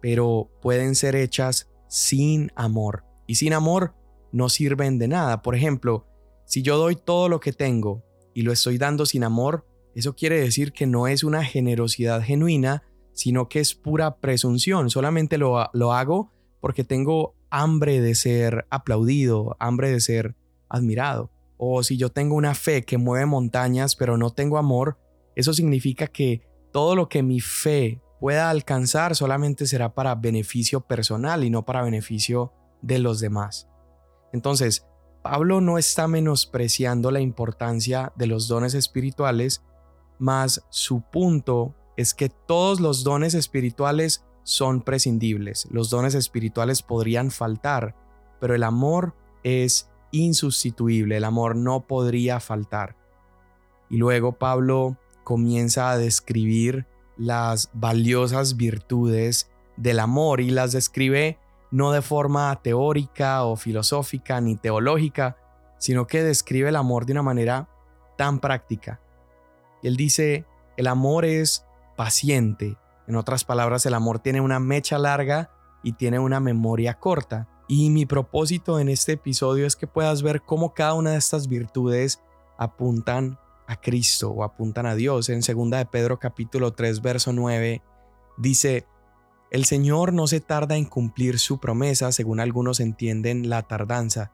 pero 0.00 0.50
pueden 0.60 0.94
ser 0.94 1.14
hechas 1.16 1.70
sin 1.88 2.50
amor. 2.56 3.04
Y 3.26 3.36
sin 3.36 3.52
amor 3.52 3.94
no 4.32 4.48
sirven 4.48 4.98
de 4.98 5.08
nada. 5.08 5.42
Por 5.42 5.54
ejemplo, 5.54 6.06
si 6.44 6.62
yo 6.62 6.76
doy 6.76 6.96
todo 6.96 7.28
lo 7.28 7.40
que 7.40 7.52
tengo 7.52 8.02
y 8.34 8.42
lo 8.42 8.52
estoy 8.52 8.78
dando 8.78 9.06
sin 9.06 9.24
amor, 9.24 9.66
eso 9.94 10.14
quiere 10.14 10.40
decir 10.40 10.72
que 10.72 10.86
no 10.86 11.06
es 11.06 11.22
una 11.22 11.44
generosidad 11.44 12.22
genuina, 12.22 12.82
sino 13.12 13.48
que 13.48 13.60
es 13.60 13.74
pura 13.74 14.16
presunción. 14.16 14.90
Solamente 14.90 15.38
lo, 15.38 15.68
lo 15.72 15.92
hago 15.92 16.32
porque 16.60 16.82
tengo 16.82 17.34
hambre 17.50 18.00
de 18.00 18.14
ser 18.14 18.66
aplaudido, 18.70 19.56
hambre 19.60 19.90
de 19.90 20.00
ser 20.00 20.34
admirado. 20.68 21.30
O 21.58 21.82
si 21.82 21.96
yo 21.96 22.08
tengo 22.08 22.34
una 22.34 22.54
fe 22.54 22.82
que 22.82 22.98
mueve 22.98 23.26
montañas 23.26 23.94
pero 23.94 24.16
no 24.16 24.30
tengo 24.30 24.58
amor, 24.58 24.98
eso 25.34 25.52
significa 25.52 26.06
que 26.06 26.42
todo 26.72 26.96
lo 26.96 27.08
que 27.08 27.22
mi 27.22 27.40
fe 27.40 28.00
pueda 28.20 28.50
alcanzar 28.50 29.16
solamente 29.16 29.66
será 29.66 29.94
para 29.94 30.14
beneficio 30.14 30.80
personal 30.80 31.44
y 31.44 31.50
no 31.50 31.64
para 31.64 31.82
beneficio 31.82 32.52
de 32.80 32.98
los 32.98 33.20
demás. 33.20 33.68
Entonces, 34.32 34.86
Pablo 35.22 35.60
no 35.60 35.78
está 35.78 36.08
menospreciando 36.08 37.10
la 37.10 37.20
importancia 37.20 38.12
de 38.16 38.26
los 38.26 38.48
dones 38.48 38.74
espirituales, 38.74 39.62
mas 40.18 40.64
su 40.70 41.02
punto 41.02 41.74
es 41.96 42.14
que 42.14 42.28
todos 42.28 42.80
los 42.80 43.04
dones 43.04 43.34
espirituales 43.34 44.24
son 44.42 44.82
prescindibles. 44.82 45.68
Los 45.70 45.90
dones 45.90 46.14
espirituales 46.14 46.82
podrían 46.82 47.30
faltar, 47.30 47.94
pero 48.40 48.54
el 48.54 48.64
amor 48.64 49.14
es 49.44 49.90
insustituible, 50.10 51.16
el 51.16 51.24
amor 51.24 51.56
no 51.56 51.86
podría 51.86 52.40
faltar. 52.40 52.96
Y 53.90 53.96
luego 53.96 54.32
Pablo 54.38 54.96
comienza 55.22 55.90
a 55.90 55.98
describir 55.98 56.86
las 57.16 57.70
valiosas 57.72 58.56
virtudes 58.56 59.50
del 59.76 60.00
amor 60.00 60.40
y 60.40 60.50
las 60.50 60.72
describe 60.72 61.38
no 61.70 61.92
de 61.92 62.02
forma 62.02 62.60
teórica 62.62 63.44
o 63.44 63.56
filosófica 63.56 64.40
ni 64.40 64.56
teológica, 64.56 65.36
sino 65.78 66.06
que 66.06 66.22
describe 66.22 66.68
el 66.68 66.76
amor 66.76 67.06
de 67.06 67.12
una 67.12 67.22
manera 67.22 67.68
tan 68.16 68.38
práctica 68.40 69.00
él 69.82 69.96
dice, 69.96 70.46
el 70.76 70.86
amor 70.86 71.24
es 71.24 71.66
paciente. 71.96 72.76
En 73.06 73.16
otras 73.16 73.44
palabras, 73.44 73.84
el 73.84 73.94
amor 73.94 74.20
tiene 74.20 74.40
una 74.40 74.60
mecha 74.60 74.98
larga 74.98 75.50
y 75.82 75.92
tiene 75.94 76.18
una 76.18 76.40
memoria 76.40 76.94
corta. 76.94 77.48
Y 77.68 77.90
mi 77.90 78.06
propósito 78.06 78.78
en 78.78 78.88
este 78.88 79.12
episodio 79.12 79.66
es 79.66 79.76
que 79.76 79.86
puedas 79.86 80.22
ver 80.22 80.42
cómo 80.42 80.72
cada 80.72 80.94
una 80.94 81.10
de 81.10 81.18
estas 81.18 81.48
virtudes 81.48 82.22
apuntan 82.58 83.38
a 83.66 83.80
Cristo 83.80 84.30
o 84.30 84.44
apuntan 84.44 84.86
a 84.86 84.94
Dios. 84.94 85.28
En 85.28 85.40
2 85.40 85.70
de 85.70 85.86
Pedro 85.86 86.18
capítulo 86.18 86.72
3 86.72 87.00
verso 87.02 87.32
9 87.32 87.82
dice, 88.38 88.86
el 89.50 89.64
Señor 89.64 90.12
no 90.12 90.26
se 90.26 90.40
tarda 90.40 90.76
en 90.76 90.84
cumplir 90.84 91.38
su 91.38 91.60
promesa, 91.60 92.10
según 92.12 92.40
algunos 92.40 92.80
entienden 92.80 93.50
la 93.50 93.62
tardanza, 93.62 94.32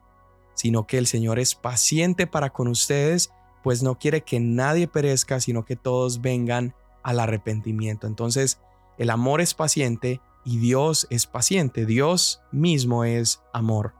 sino 0.54 0.86
que 0.86 0.98
el 0.98 1.06
Señor 1.06 1.38
es 1.38 1.54
paciente 1.54 2.26
para 2.26 2.50
con 2.50 2.68
ustedes 2.68 3.30
pues 3.62 3.82
no 3.82 3.98
quiere 3.98 4.22
que 4.22 4.40
nadie 4.40 4.88
perezca, 4.88 5.40
sino 5.40 5.64
que 5.64 5.76
todos 5.76 6.20
vengan 6.20 6.74
al 7.02 7.20
arrepentimiento. 7.20 8.06
Entonces, 8.06 8.60
el 8.96 9.10
amor 9.10 9.40
es 9.40 9.54
paciente 9.54 10.20
y 10.44 10.58
Dios 10.58 11.06
es 11.10 11.26
paciente. 11.26 11.86
Dios 11.86 12.40
mismo 12.52 13.04
es 13.04 13.42
amor. 13.52 13.94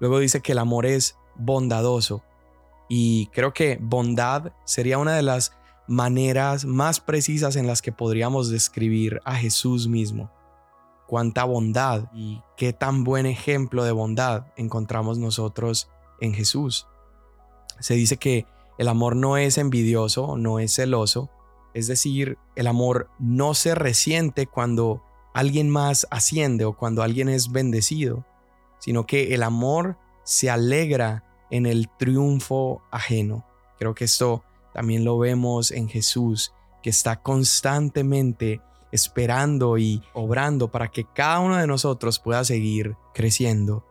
Luego 0.00 0.18
dice 0.18 0.40
que 0.40 0.52
el 0.52 0.58
amor 0.58 0.86
es 0.86 1.16
bondadoso. 1.36 2.22
Y 2.88 3.26
creo 3.26 3.52
que 3.52 3.78
bondad 3.80 4.52
sería 4.64 4.98
una 4.98 5.14
de 5.14 5.22
las 5.22 5.56
maneras 5.86 6.64
más 6.64 7.00
precisas 7.00 7.56
en 7.56 7.66
las 7.66 7.82
que 7.82 7.92
podríamos 7.92 8.50
describir 8.50 9.20
a 9.24 9.36
Jesús 9.36 9.88
mismo. 9.88 10.30
Cuánta 11.06 11.44
bondad 11.44 12.10
y 12.14 12.40
qué 12.56 12.72
tan 12.72 13.04
buen 13.04 13.26
ejemplo 13.26 13.84
de 13.84 13.92
bondad 13.92 14.46
encontramos 14.56 15.18
nosotros 15.18 15.90
en 16.20 16.32
Jesús. 16.32 16.86
Se 17.80 17.94
dice 17.94 18.16
que 18.16 18.46
el 18.78 18.88
amor 18.88 19.14
no 19.14 19.36
es 19.36 19.58
envidioso, 19.58 20.36
no 20.36 20.58
es 20.58 20.74
celoso, 20.74 21.30
es 21.74 21.86
decir, 21.86 22.38
el 22.56 22.66
amor 22.66 23.10
no 23.18 23.54
se 23.54 23.74
resiente 23.74 24.46
cuando 24.46 25.02
alguien 25.34 25.68
más 25.68 26.06
asciende 26.10 26.64
o 26.64 26.76
cuando 26.76 27.02
alguien 27.02 27.28
es 27.28 27.50
bendecido, 27.50 28.24
sino 28.78 29.06
que 29.06 29.34
el 29.34 29.42
amor 29.42 29.98
se 30.22 30.50
alegra 30.50 31.24
en 31.50 31.66
el 31.66 31.88
triunfo 31.98 32.82
ajeno. 32.90 33.44
Creo 33.78 33.94
que 33.94 34.04
esto 34.04 34.44
también 34.72 35.04
lo 35.04 35.18
vemos 35.18 35.70
en 35.70 35.88
Jesús, 35.88 36.52
que 36.82 36.90
está 36.90 37.22
constantemente 37.22 38.60
esperando 38.92 39.78
y 39.78 40.02
obrando 40.12 40.70
para 40.70 40.88
que 40.88 41.04
cada 41.04 41.40
uno 41.40 41.56
de 41.56 41.66
nosotros 41.66 42.18
pueda 42.20 42.44
seguir 42.44 42.96
creciendo. 43.12 43.84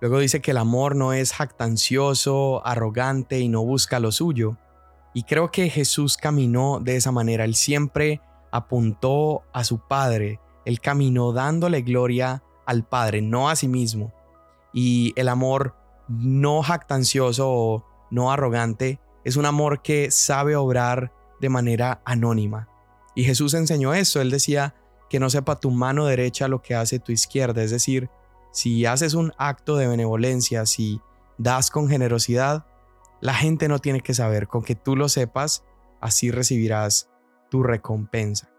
Luego 0.00 0.18
dice 0.18 0.40
que 0.40 0.50
el 0.50 0.58
amor 0.58 0.94
no 0.94 1.12
es 1.12 1.32
jactancioso, 1.32 2.64
arrogante 2.66 3.40
y 3.40 3.48
no 3.48 3.64
busca 3.64 3.98
lo 3.98 4.12
suyo. 4.12 4.58
Y 5.14 5.22
creo 5.22 5.50
que 5.50 5.70
Jesús 5.70 6.16
caminó 6.16 6.80
de 6.80 6.96
esa 6.96 7.12
manera. 7.12 7.44
Él 7.44 7.54
siempre 7.54 8.20
apuntó 8.50 9.42
a 9.52 9.64
su 9.64 9.78
Padre. 9.78 10.40
Él 10.66 10.80
caminó 10.80 11.32
dándole 11.32 11.82
gloria 11.82 12.42
al 12.66 12.84
Padre, 12.86 13.22
no 13.22 13.48
a 13.48 13.56
sí 13.56 13.68
mismo. 13.68 14.12
Y 14.74 15.14
el 15.16 15.28
amor 15.28 15.74
no 16.08 16.62
jactancioso 16.62 17.50
o 17.50 17.84
no 18.10 18.30
arrogante 18.30 19.00
es 19.24 19.36
un 19.36 19.46
amor 19.46 19.82
que 19.82 20.10
sabe 20.10 20.54
obrar 20.54 21.12
de 21.40 21.48
manera 21.48 22.00
anónima. 22.04 22.68
Y 23.14 23.24
Jesús 23.24 23.54
enseñó 23.54 23.94
eso, 23.94 24.20
él 24.20 24.30
decía 24.30 24.74
que 25.10 25.18
no 25.18 25.30
sepa 25.30 25.58
tu 25.58 25.70
mano 25.70 26.06
derecha 26.06 26.48
lo 26.48 26.62
que 26.62 26.74
hace 26.74 26.98
tu 26.98 27.12
izquierda, 27.12 27.62
es 27.62 27.70
decir, 27.70 28.10
si 28.52 28.86
haces 28.86 29.14
un 29.14 29.32
acto 29.38 29.76
de 29.76 29.88
benevolencia, 29.88 30.64
si 30.66 31.00
das 31.38 31.70
con 31.70 31.88
generosidad, 31.88 32.66
la 33.20 33.34
gente 33.34 33.68
no 33.68 33.78
tiene 33.78 34.00
que 34.00 34.14
saber, 34.14 34.46
con 34.48 34.62
que 34.62 34.74
tú 34.74 34.96
lo 34.96 35.08
sepas, 35.08 35.64
así 36.00 36.30
recibirás 36.30 37.10
tu 37.50 37.62
recompensa. 37.62 38.50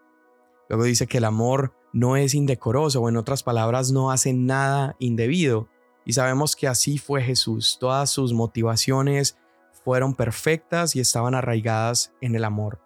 Luego 0.69 0.83
dice 0.83 1.07
que 1.07 1.19
el 1.19 1.25
amor 1.25 1.73
no 1.93 2.17
es 2.17 2.33
indecoroso, 2.33 3.01
o 3.01 3.09
en 3.09 3.17
otras 3.17 3.43
palabras, 3.43 3.91
no 3.91 4.11
hace 4.11 4.33
nada 4.33 4.95
indebido. 4.99 5.67
Y 6.07 6.13
sabemos 6.13 6.55
que 6.55 6.69
así 6.69 6.97
fue 6.97 7.21
Jesús. 7.21 7.75
Todas 7.81 8.09
sus 8.09 8.31
motivaciones 8.31 9.37
fueron 9.83 10.15
perfectas 10.15 10.95
y 10.95 11.01
estaban 11.01 11.35
arraigadas 11.35 12.13
en 12.21 12.33
el 12.33 12.45
amor. 12.45 12.79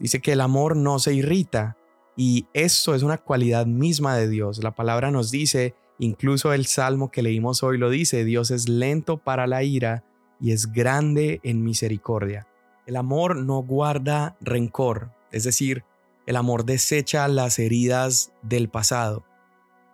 Dice 0.00 0.20
que 0.20 0.32
el 0.32 0.40
amor 0.40 0.74
no 0.74 0.98
se 0.98 1.14
irrita 1.14 1.76
y 2.16 2.48
esto 2.52 2.96
es 2.96 3.04
una 3.04 3.18
cualidad 3.18 3.64
misma 3.66 4.16
de 4.16 4.28
Dios. 4.28 4.60
La 4.60 4.74
palabra 4.74 5.12
nos 5.12 5.30
dice, 5.30 5.76
incluso 6.00 6.52
el 6.52 6.66
salmo 6.66 7.12
que 7.12 7.22
leímos 7.22 7.62
hoy 7.62 7.78
lo 7.78 7.90
dice, 7.90 8.24
Dios 8.24 8.50
es 8.50 8.68
lento 8.68 9.18
para 9.18 9.46
la 9.46 9.62
ira 9.62 10.02
y 10.40 10.50
es 10.50 10.72
grande 10.72 11.38
en 11.44 11.62
misericordia. 11.62 12.48
El 12.86 12.96
amor 12.96 13.36
no 13.36 13.62
guarda 13.62 14.36
rencor, 14.40 15.12
es 15.30 15.44
decir, 15.44 15.84
el 16.26 16.34
amor 16.34 16.64
desecha 16.64 17.28
las 17.28 17.60
heridas 17.60 18.32
del 18.42 18.68
pasado. 18.68 19.29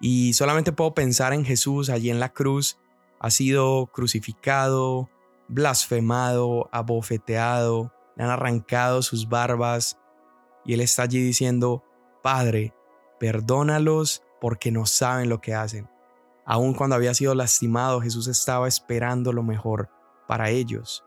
Y 0.01 0.35
solamente 0.35 0.73
puedo 0.73 0.95
pensar 0.95 1.33
en 1.33 1.45
Jesús 1.45 1.91
allí 1.91 2.11
en 2.11 2.21
la 2.21 2.33
cruz, 2.33 2.79
ha 3.19 3.31
sido 3.31 3.87
crucificado, 3.87 5.09
blasfemado, 5.49 6.69
abofeteado, 6.73 7.93
le 8.17 8.25
han 8.25 8.31
arrancado 8.31 9.03
sus 9.03 9.29
barbas 9.29 9.99
y 10.65 10.75
él 10.75 10.81
está 10.81 11.03
allí 11.03 11.23
diciendo, 11.23 11.85
Padre, 12.23 12.75
perdónalos 13.21 14.23
porque 14.41 14.71
no 14.71 14.85
saben 14.87 15.29
lo 15.29 15.41
que 15.41 15.55
hacen. 15.55 15.89
Aun 16.45 16.75
cuando 16.75 16.97
había 16.97 17.15
sido 17.15 17.35
lastimado, 17.35 18.01
Jesús 18.01 18.27
estaba 18.29 18.69
esperando 18.69 19.33
lo 19.33 19.43
mejor 19.43 19.91
para 20.27 20.51
ellos. 20.51 21.05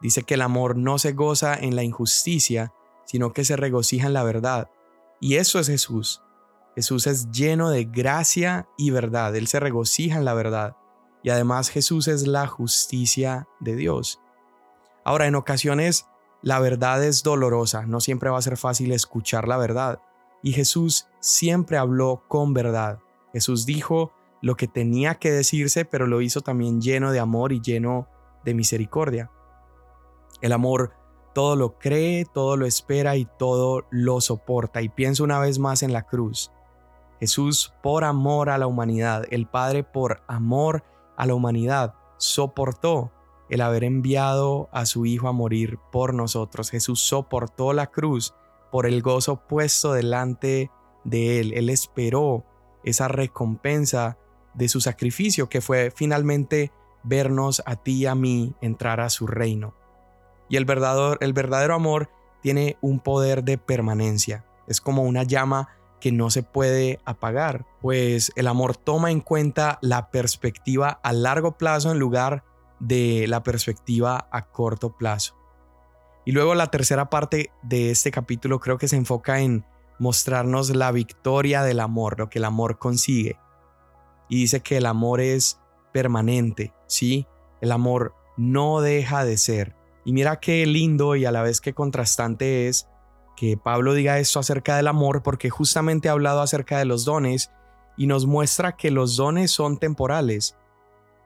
Dice 0.00 0.22
que 0.22 0.34
el 0.34 0.42
amor 0.42 0.76
no 0.76 0.98
se 0.98 1.12
goza 1.12 1.54
en 1.54 1.74
la 1.74 1.82
injusticia, 1.82 2.72
sino 3.04 3.32
que 3.32 3.44
se 3.44 3.56
regocija 3.56 4.06
en 4.06 4.12
la 4.12 4.24
verdad. 4.24 4.70
Y 5.20 5.36
eso 5.36 5.58
es 5.58 5.68
Jesús. 5.68 6.22
Jesús 6.76 7.06
es 7.06 7.30
lleno 7.30 7.70
de 7.70 7.84
gracia 7.84 8.68
y 8.76 8.90
verdad. 8.90 9.34
Él 9.34 9.48
se 9.48 9.58
regocija 9.58 10.18
en 10.18 10.24
la 10.24 10.34
verdad. 10.34 10.76
Y 11.22 11.30
además 11.30 11.70
Jesús 11.70 12.06
es 12.06 12.26
la 12.26 12.46
justicia 12.46 13.48
de 13.58 13.74
Dios. 13.74 14.20
Ahora, 15.04 15.26
en 15.26 15.34
ocasiones 15.34 16.06
la 16.42 16.60
verdad 16.60 17.02
es 17.02 17.22
dolorosa, 17.22 17.86
no 17.86 17.98
siempre 17.98 18.30
va 18.30 18.38
a 18.38 18.42
ser 18.42 18.56
fácil 18.56 18.92
escuchar 18.92 19.48
la 19.48 19.56
verdad. 19.56 20.00
Y 20.42 20.52
Jesús 20.52 21.08
siempre 21.18 21.78
habló 21.78 22.22
con 22.28 22.54
verdad. 22.54 23.00
Jesús 23.32 23.66
dijo 23.66 24.12
lo 24.42 24.56
que 24.56 24.68
tenía 24.68 25.16
que 25.16 25.32
decirse, 25.32 25.84
pero 25.84 26.06
lo 26.06 26.20
hizo 26.20 26.42
también 26.42 26.80
lleno 26.80 27.10
de 27.10 27.18
amor 27.18 27.52
y 27.52 27.60
lleno 27.60 28.06
de 28.44 28.54
misericordia. 28.54 29.30
El 30.40 30.52
amor 30.52 30.92
todo 31.34 31.56
lo 31.56 31.78
cree, 31.78 32.24
todo 32.24 32.56
lo 32.56 32.64
espera 32.64 33.16
y 33.16 33.26
todo 33.38 33.86
lo 33.90 34.20
soporta. 34.20 34.82
Y 34.82 34.88
pienso 34.88 35.24
una 35.24 35.38
vez 35.38 35.58
más 35.58 35.82
en 35.82 35.92
la 35.92 36.02
cruz. 36.02 36.52
Jesús 37.20 37.72
por 37.82 38.04
amor 38.04 38.50
a 38.50 38.58
la 38.58 38.66
humanidad, 38.66 39.24
el 39.30 39.46
Padre 39.46 39.84
por 39.84 40.22
amor 40.28 40.84
a 41.16 41.26
la 41.26 41.34
humanidad, 41.34 41.94
soportó 42.18 43.12
el 43.48 43.60
haber 43.60 43.84
enviado 43.84 44.68
a 44.72 44.86
su 44.86 45.06
Hijo 45.06 45.28
a 45.28 45.32
morir 45.32 45.78
por 45.92 46.14
nosotros. 46.14 46.70
Jesús 46.70 47.00
soportó 47.00 47.72
la 47.72 47.88
cruz 47.88 48.34
por 48.70 48.86
el 48.86 49.02
gozo 49.02 49.46
puesto 49.46 49.92
delante 49.92 50.70
de 51.04 51.40
él. 51.40 51.52
Él 51.54 51.70
esperó 51.70 52.44
esa 52.84 53.08
recompensa 53.08 54.18
de 54.54 54.68
su 54.68 54.80
sacrificio 54.80 55.48
que 55.48 55.60
fue 55.60 55.92
finalmente 55.94 56.72
vernos 57.02 57.62
a 57.66 57.76
ti 57.76 58.02
y 58.02 58.06
a 58.06 58.14
mí 58.14 58.54
entrar 58.60 59.00
a 59.00 59.10
su 59.10 59.26
reino. 59.26 59.74
Y 60.48 60.56
el 60.56 60.64
verdadero, 60.64 61.18
el 61.20 61.32
verdadero 61.32 61.74
amor 61.74 62.10
tiene 62.40 62.76
un 62.80 63.00
poder 63.00 63.44
de 63.44 63.58
permanencia. 63.58 64.44
Es 64.66 64.80
como 64.80 65.02
una 65.02 65.22
llama 65.22 65.68
que 66.00 66.12
no 66.12 66.30
se 66.30 66.42
puede 66.42 67.00
apagar, 67.04 67.66
pues 67.80 68.32
el 68.36 68.46
amor 68.46 68.76
toma 68.76 69.10
en 69.10 69.20
cuenta 69.20 69.78
la 69.82 70.10
perspectiva 70.10 71.00
a 71.02 71.12
largo 71.12 71.56
plazo 71.56 71.90
en 71.90 71.98
lugar 71.98 72.44
de 72.80 73.26
la 73.28 73.42
perspectiva 73.42 74.28
a 74.30 74.46
corto 74.50 74.96
plazo. 74.96 75.34
Y 76.24 76.32
luego 76.32 76.54
la 76.54 76.70
tercera 76.70 77.08
parte 77.08 77.50
de 77.62 77.90
este 77.90 78.10
capítulo 78.10 78.60
creo 78.60 78.78
que 78.78 78.88
se 78.88 78.96
enfoca 78.96 79.40
en 79.40 79.64
mostrarnos 79.98 80.70
la 80.70 80.90
victoria 80.92 81.62
del 81.62 81.80
amor, 81.80 82.18
lo 82.18 82.28
que 82.28 82.38
el 82.38 82.44
amor 82.44 82.78
consigue. 82.78 83.38
Y 84.28 84.40
dice 84.40 84.60
que 84.60 84.78
el 84.78 84.86
amor 84.86 85.20
es 85.20 85.60
permanente, 85.92 86.74
¿sí? 86.86 87.26
El 87.60 87.72
amor 87.72 88.14
no 88.36 88.80
deja 88.80 89.24
de 89.24 89.38
ser. 89.38 89.76
Y 90.04 90.12
mira 90.12 90.40
qué 90.40 90.66
lindo 90.66 91.16
y 91.16 91.24
a 91.24 91.32
la 91.32 91.42
vez 91.42 91.60
qué 91.60 91.72
contrastante 91.72 92.68
es 92.68 92.88
que 93.36 93.56
Pablo 93.56 93.94
diga 93.94 94.18
esto 94.18 94.40
acerca 94.40 94.76
del 94.76 94.88
amor 94.88 95.22
porque 95.22 95.50
justamente 95.50 96.08
ha 96.08 96.12
hablado 96.12 96.40
acerca 96.40 96.78
de 96.78 96.86
los 96.86 97.04
dones 97.04 97.50
y 97.96 98.06
nos 98.06 98.26
muestra 98.26 98.76
que 98.76 98.90
los 98.90 99.16
dones 99.16 99.50
son 99.50 99.78
temporales 99.78 100.56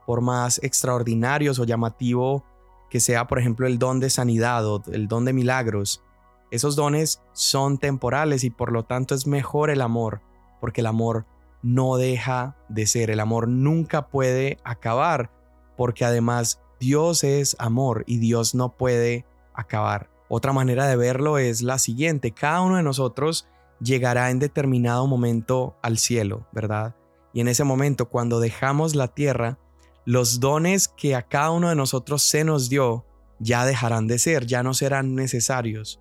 por 0.07 0.20
más 0.20 0.61
extraordinarios 0.62 1.59
o 1.59 1.64
llamativo 1.64 2.44
que 2.90 3.01
sea, 3.01 3.29
por 3.29 3.38
ejemplo, 3.38 3.66
el 3.66 3.79
don 3.79 4.01
de 4.01 4.11
sanidad 4.11 4.66
o 4.66 4.83
el 4.92 5.07
don 5.07 5.25
de 5.25 5.33
milagros, 5.33 6.03
esos 6.51 6.75
dones 6.75 7.23
son 7.33 7.79
temporales 7.79 8.42
y 8.42 8.51
por 8.51 8.73
lo 8.73 8.85
tanto 8.85 9.14
es 9.14 9.27
mejor 9.27 9.70
el 9.70 9.81
amor, 9.81 10.20
porque 10.61 10.81
el 10.81 10.88
amor 10.88 11.25
no 11.62 11.96
deja 11.96 12.57
de 12.68 12.87
ser, 12.87 13.11
el 13.11 13.20
amor 13.20 13.46
nunca 13.46 14.09
puede 14.09 14.59
acabar, 14.64 15.31
porque 15.77 16.05
además 16.05 16.61
Dios 16.81 17.23
es 17.23 17.55
amor 17.61 18.03
y 18.07 18.18
Dios 18.18 18.55
no 18.55 18.77
puede 18.77 19.25
acabar. 19.55 20.11
Otra 20.32 20.52
manera 20.52 20.86
de 20.86 20.94
verlo 20.94 21.38
es 21.38 21.60
la 21.60 21.80
siguiente, 21.80 22.30
cada 22.30 22.60
uno 22.60 22.76
de 22.76 22.84
nosotros 22.84 23.48
llegará 23.80 24.30
en 24.30 24.38
determinado 24.38 25.08
momento 25.08 25.76
al 25.82 25.98
cielo, 25.98 26.46
¿verdad? 26.52 26.94
Y 27.32 27.40
en 27.40 27.48
ese 27.48 27.64
momento, 27.64 28.08
cuando 28.08 28.38
dejamos 28.38 28.94
la 28.94 29.08
tierra, 29.08 29.58
los 30.04 30.38
dones 30.38 30.86
que 30.86 31.16
a 31.16 31.22
cada 31.22 31.50
uno 31.50 31.68
de 31.68 31.74
nosotros 31.74 32.22
se 32.22 32.44
nos 32.44 32.68
dio 32.68 33.06
ya 33.40 33.66
dejarán 33.66 34.06
de 34.06 34.20
ser, 34.20 34.46
ya 34.46 34.62
no 34.62 34.72
serán 34.72 35.16
necesarios. 35.16 36.00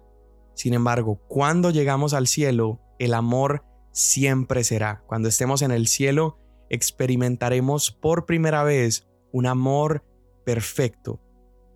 Sin 0.53 0.75
embargo, 0.75 1.19
cuando 1.27 1.71
llegamos 1.71 2.13
al 2.13 2.27
cielo, 2.27 2.79
el 2.99 3.15
amor 3.15 3.63
siempre 3.93 4.63
será. 4.63 5.03
Cuando 5.07 5.27
estemos 5.27 5.63
en 5.63 5.71
el 5.71 5.87
cielo, 5.87 6.37
experimentaremos 6.69 7.91
por 7.91 8.27
primera 8.27 8.63
vez 8.63 9.07
un 9.31 9.47
amor 9.47 10.05
perfecto. 10.45 11.19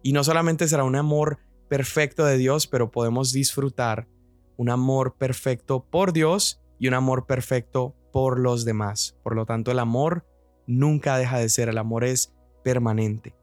Y 0.04 0.14
no 0.14 0.24
solamente 0.24 0.68
será 0.68 0.84
un 0.84 0.98
amor 0.98 1.40
perfecto 1.74 2.24
de 2.24 2.38
Dios, 2.38 2.68
pero 2.68 2.92
podemos 2.92 3.32
disfrutar 3.34 4.08
un 4.58 4.70
amor 4.70 5.16
perfecto 5.18 5.84
por 5.90 6.14
Dios 6.14 6.62
y 6.78 6.88
un 6.88 6.94
amor 6.94 7.26
perfecto 7.26 7.96
por 8.12 8.40
los 8.40 8.64
demás. 8.64 9.18
Por 9.24 9.36
lo 9.36 9.48
tanto, 9.48 9.72
el 9.72 9.80
amor 9.80 10.24
nunca 10.68 11.18
deja 11.18 11.40
de 11.40 11.50
ser, 11.50 11.70
el 11.70 11.80
amor 11.80 12.04
es 12.04 12.32
permanente. 12.64 13.36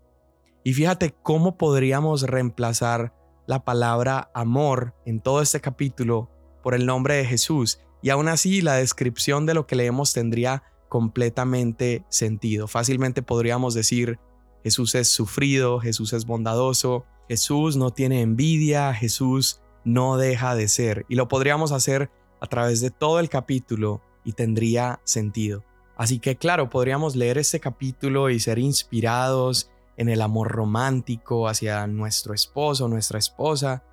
Y 0.62 0.74
fíjate 0.74 1.12
cómo 1.24 1.58
podríamos 1.58 2.22
reemplazar 2.22 3.12
la 3.48 3.64
palabra 3.64 4.30
amor 4.32 4.94
en 5.04 5.18
todo 5.18 5.42
este 5.42 5.60
capítulo 5.60 6.30
por 6.62 6.76
el 6.76 6.86
nombre 6.86 7.16
de 7.16 7.24
Jesús 7.24 7.80
y 8.00 8.10
aún 8.10 8.28
así 8.28 8.60
la 8.60 8.74
descripción 8.74 9.44
de 9.44 9.54
lo 9.54 9.66
que 9.66 9.74
leemos 9.74 10.12
tendría 10.12 10.62
completamente 10.88 12.04
sentido. 12.10 12.68
Fácilmente 12.68 13.22
podríamos 13.22 13.74
decir 13.74 14.20
Jesús 14.62 14.94
es 14.94 15.08
sufrido, 15.08 15.80
Jesús 15.80 16.12
es 16.12 16.26
bondadoso, 16.26 17.06
Jesús 17.30 17.76
no 17.76 17.92
tiene 17.92 18.22
envidia, 18.22 18.92
Jesús 18.92 19.60
no 19.84 20.16
deja 20.16 20.56
de 20.56 20.66
ser. 20.66 21.06
Y 21.08 21.14
lo 21.14 21.28
podríamos 21.28 21.70
hacer 21.70 22.10
a 22.40 22.48
través 22.48 22.80
de 22.80 22.90
todo 22.90 23.20
el 23.20 23.28
capítulo 23.28 24.02
y 24.24 24.32
tendría 24.32 24.98
sentido. 25.04 25.62
Así 25.96 26.18
que 26.18 26.34
claro, 26.34 26.70
podríamos 26.70 27.14
leer 27.14 27.38
este 27.38 27.60
capítulo 27.60 28.30
y 28.30 28.40
ser 28.40 28.58
inspirados 28.58 29.70
en 29.96 30.08
el 30.08 30.22
amor 30.22 30.48
romántico 30.48 31.46
hacia 31.46 31.86
nuestro 31.86 32.34
esposo, 32.34 32.88
nuestra 32.88 33.20
esposa, 33.20 33.84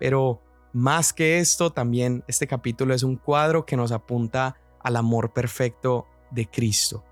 pero 0.00 0.40
más 0.72 1.12
que 1.12 1.40
esto, 1.40 1.70
también 1.70 2.24
este 2.26 2.46
capítulo 2.46 2.94
es 2.94 3.02
un 3.02 3.16
cuadro 3.16 3.66
que 3.66 3.76
nos 3.76 3.92
apunta 3.92 4.56
al 4.80 4.96
amor 4.96 5.34
perfecto 5.34 6.06
de 6.30 6.48
Cristo. 6.48 7.04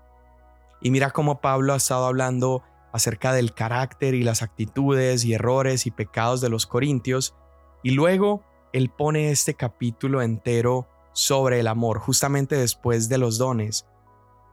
Y 0.81 0.89
mira 0.89 1.11
cómo 1.11 1.39
Pablo 1.39 1.73
ha 1.73 1.77
estado 1.77 2.07
hablando 2.07 2.63
acerca 2.97 3.33
del 3.33 3.53
carácter 3.53 4.13
y 4.13 4.23
las 4.23 4.41
actitudes 4.41 5.23
y 5.25 5.33
errores 5.33 5.85
y 5.85 5.91
pecados 5.91 6.41
de 6.41 6.49
los 6.49 6.67
corintios, 6.67 7.35
y 7.83 7.91
luego 7.91 8.43
él 8.73 8.89
pone 8.89 9.31
este 9.31 9.53
capítulo 9.53 10.21
entero 10.21 10.87
sobre 11.13 11.59
el 11.59 11.67
amor, 11.67 11.99
justamente 11.99 12.55
después 12.55 13.09
de 13.09 13.17
los 13.17 13.37
dones. 13.37 13.87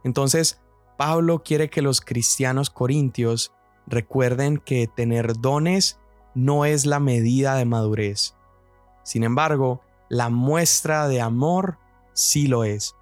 Entonces, 0.04 0.60
Pablo 0.96 1.42
quiere 1.42 1.68
que 1.68 1.82
los 1.82 2.00
cristianos 2.00 2.70
corintios 2.70 3.52
recuerden 3.86 4.58
que 4.58 4.86
tener 4.86 5.40
dones 5.40 5.98
no 6.34 6.64
es 6.64 6.86
la 6.86 7.00
medida 7.00 7.56
de 7.56 7.64
madurez. 7.64 8.34
Sin 9.02 9.24
embargo, 9.24 9.82
la 10.08 10.30
muestra 10.30 11.08
de 11.08 11.20
amor 11.20 11.78
sí 12.12 12.46
lo 12.46 12.64
es. 12.64 12.94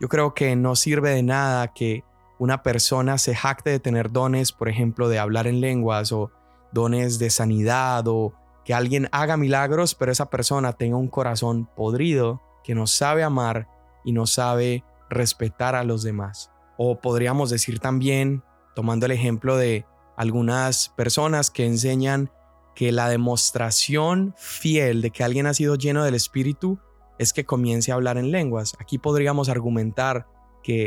Yo 0.00 0.08
creo 0.08 0.34
que 0.34 0.54
no 0.54 0.76
sirve 0.76 1.10
de 1.10 1.22
nada 1.22 1.72
que 1.72 2.04
una 2.38 2.62
persona 2.62 3.18
se 3.18 3.34
jacte 3.34 3.70
de 3.70 3.80
tener 3.80 4.12
dones, 4.12 4.52
por 4.52 4.68
ejemplo, 4.68 5.08
de 5.08 5.18
hablar 5.18 5.46
en 5.46 5.60
lenguas 5.60 6.12
o 6.12 6.30
dones 6.72 7.18
de 7.18 7.30
sanidad 7.30 8.06
o 8.06 8.34
que 8.64 8.74
alguien 8.74 9.08
haga 9.12 9.36
milagros, 9.36 9.94
pero 9.94 10.12
esa 10.12 10.30
persona 10.30 10.72
tenga 10.72 10.96
un 10.96 11.08
corazón 11.08 11.68
podrido 11.74 12.42
que 12.62 12.74
no 12.74 12.86
sabe 12.86 13.22
amar 13.22 13.68
y 14.04 14.12
no 14.12 14.26
sabe 14.26 14.84
respetar 15.08 15.74
a 15.74 15.84
los 15.84 16.02
demás. 16.02 16.50
O 16.76 17.00
podríamos 17.00 17.50
decir 17.50 17.80
también, 17.80 18.42
tomando 18.74 19.06
el 19.06 19.12
ejemplo 19.12 19.56
de 19.56 19.86
algunas 20.16 20.90
personas 20.90 21.50
que 21.50 21.64
enseñan 21.64 22.30
que 22.74 22.92
la 22.92 23.08
demostración 23.08 24.34
fiel 24.36 25.02
de 25.02 25.10
que 25.10 25.24
alguien 25.24 25.46
ha 25.46 25.54
sido 25.54 25.74
lleno 25.74 26.04
del 26.04 26.14
Espíritu 26.14 26.78
es 27.18 27.32
que 27.32 27.44
comience 27.44 27.90
a 27.90 27.96
hablar 27.96 28.18
en 28.18 28.30
lenguas. 28.30 28.76
Aquí 28.78 28.98
podríamos 28.98 29.48
argumentar 29.48 30.28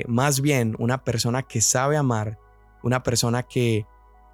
más 0.07 0.41
bien 0.41 0.75
una 0.79 1.03
persona 1.03 1.43
que 1.43 1.61
sabe 1.61 1.97
amar, 1.97 2.37
una 2.83 3.03
persona 3.03 3.43
que 3.43 3.85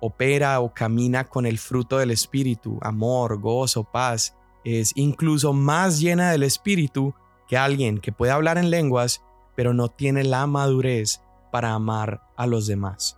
opera 0.01 0.59
o 0.59 0.73
camina 0.73 1.23
con 1.23 1.45
el 1.45 1.57
fruto 1.57 1.97
del 1.97 2.11
Espíritu, 2.11 2.77
amor, 2.81 3.39
gozo, 3.39 3.83
paz, 3.83 4.35
es 4.63 4.91
incluso 4.95 5.53
más 5.53 5.99
llena 5.99 6.31
del 6.31 6.43
Espíritu 6.43 7.13
que 7.47 7.57
alguien 7.57 7.99
que 7.99 8.11
puede 8.11 8.31
hablar 8.31 8.57
en 8.57 8.69
lenguas, 8.69 9.23
pero 9.55 9.73
no 9.73 9.87
tiene 9.89 10.23
la 10.23 10.45
madurez 10.47 11.21
para 11.51 11.71
amar 11.71 12.21
a 12.35 12.45
los 12.45 12.67
demás. 12.67 13.17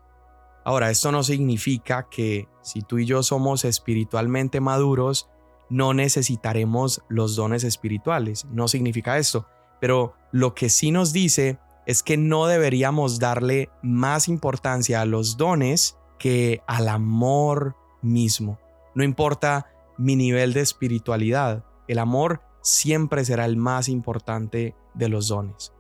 Ahora, 0.64 0.92
esto 0.92 1.12
no 1.12 1.24
significa 1.24 2.08
que 2.10 2.48
si 2.62 2.82
tú 2.82 3.00
y 3.00 3.06
yo 3.06 3.24
somos 3.24 3.66
espiritualmente 3.66 4.62
maduros, 4.62 5.30
no 5.70 5.94
necesitaremos 5.94 7.02
los 7.10 7.36
dones 7.36 7.64
espirituales. 7.64 8.46
No 8.52 8.68
significa 8.68 9.18
esto. 9.18 9.48
Pero 9.80 10.14
lo 10.32 10.54
que 10.54 10.70
sí 10.70 10.92
nos 10.92 11.14
dice 11.14 11.58
es 11.90 12.04
que 12.04 12.18
no 12.18 12.46
deberíamos 12.46 13.18
darle 13.18 13.72
más 13.82 14.28
importancia 14.28 15.02
a 15.02 15.06
los 15.06 15.38
dones 15.38 15.98
que 16.20 16.62
al 16.68 16.88
amor 16.88 17.76
mismo. 18.04 18.60
No 18.94 19.04
importa 19.04 19.72
mi 19.98 20.16
nivel 20.16 20.54
de 20.54 20.62
espiritualidad, 20.62 21.66
el 21.88 21.98
amor 21.98 22.44
siempre 22.62 23.26
será 23.26 23.46
el 23.46 23.58
más 23.58 23.90
importante 23.90 24.76
de 24.94 25.10
los 25.10 25.30
dones. 25.30 25.74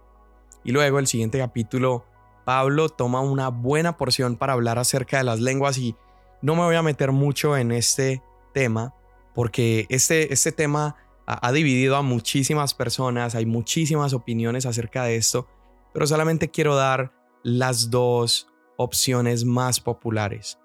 Y 0.63 0.71
luego 0.71 0.97
el 0.97 1.05
siguiente 1.05 1.37
capítulo, 1.37 2.05
Pablo 2.43 2.89
toma 2.89 3.21
una 3.21 3.49
buena 3.49 3.95
porción 3.95 4.35
para 4.35 4.53
hablar 4.53 4.79
acerca 4.79 5.19
de 5.19 5.25
las 5.25 5.39
lenguas 5.39 5.77
y 5.77 5.95
no 6.41 6.55
me 6.55 6.63
voy 6.63 6.75
a 6.75 6.81
meter 6.81 7.11
mucho 7.11 7.55
en 7.55 7.71
este 7.71 8.23
tema 8.51 8.95
porque 9.35 9.85
este, 9.89 10.33
este 10.33 10.51
tema 10.51 10.95
ha, 11.27 11.47
ha 11.47 11.51
dividido 11.51 11.97
a 11.97 12.01
muchísimas 12.01 12.73
personas, 12.73 13.35
hay 13.35 13.45
muchísimas 13.45 14.13
opiniones 14.13 14.65
acerca 14.65 15.03
de 15.03 15.15
esto 15.15 15.47
pero 15.93 16.07
solamente 16.07 16.49
quiero 16.49 16.75
dar 16.75 17.13
las 17.43 17.89
dos 17.89 18.47
opciones 18.77 19.45
más 19.45 19.79
populares. 19.79 20.59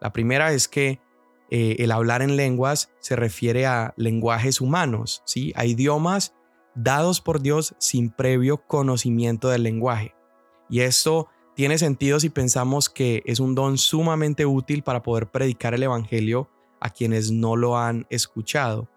La 0.00 0.12
primera 0.12 0.52
es 0.52 0.68
que 0.68 1.00
eh, 1.50 1.76
el 1.78 1.92
hablar 1.92 2.22
en 2.22 2.36
lenguas 2.36 2.92
se 2.98 3.16
refiere 3.16 3.66
a 3.66 3.94
lenguajes 3.96 4.60
humanos, 4.60 5.22
¿sí? 5.24 5.52
a 5.56 5.64
idiomas 5.66 6.34
dados 6.74 7.20
por 7.20 7.40
Dios 7.40 7.74
sin 7.78 8.10
previo 8.10 8.66
conocimiento 8.66 9.48
del 9.48 9.62
lenguaje. 9.62 10.14
Y 10.68 10.80
esto 10.80 11.28
tiene 11.54 11.78
sentido 11.78 12.18
si 12.18 12.30
pensamos 12.30 12.88
que 12.88 13.22
es 13.26 13.38
un 13.38 13.54
don 13.54 13.78
sumamente 13.78 14.46
útil 14.46 14.82
para 14.82 15.02
poder 15.02 15.30
predicar 15.30 15.74
el 15.74 15.84
Evangelio 15.84 16.50
a 16.80 16.90
quienes 16.90 17.30
no 17.30 17.56
lo 17.56 17.78
han 17.78 18.06
escuchado. 18.10 18.88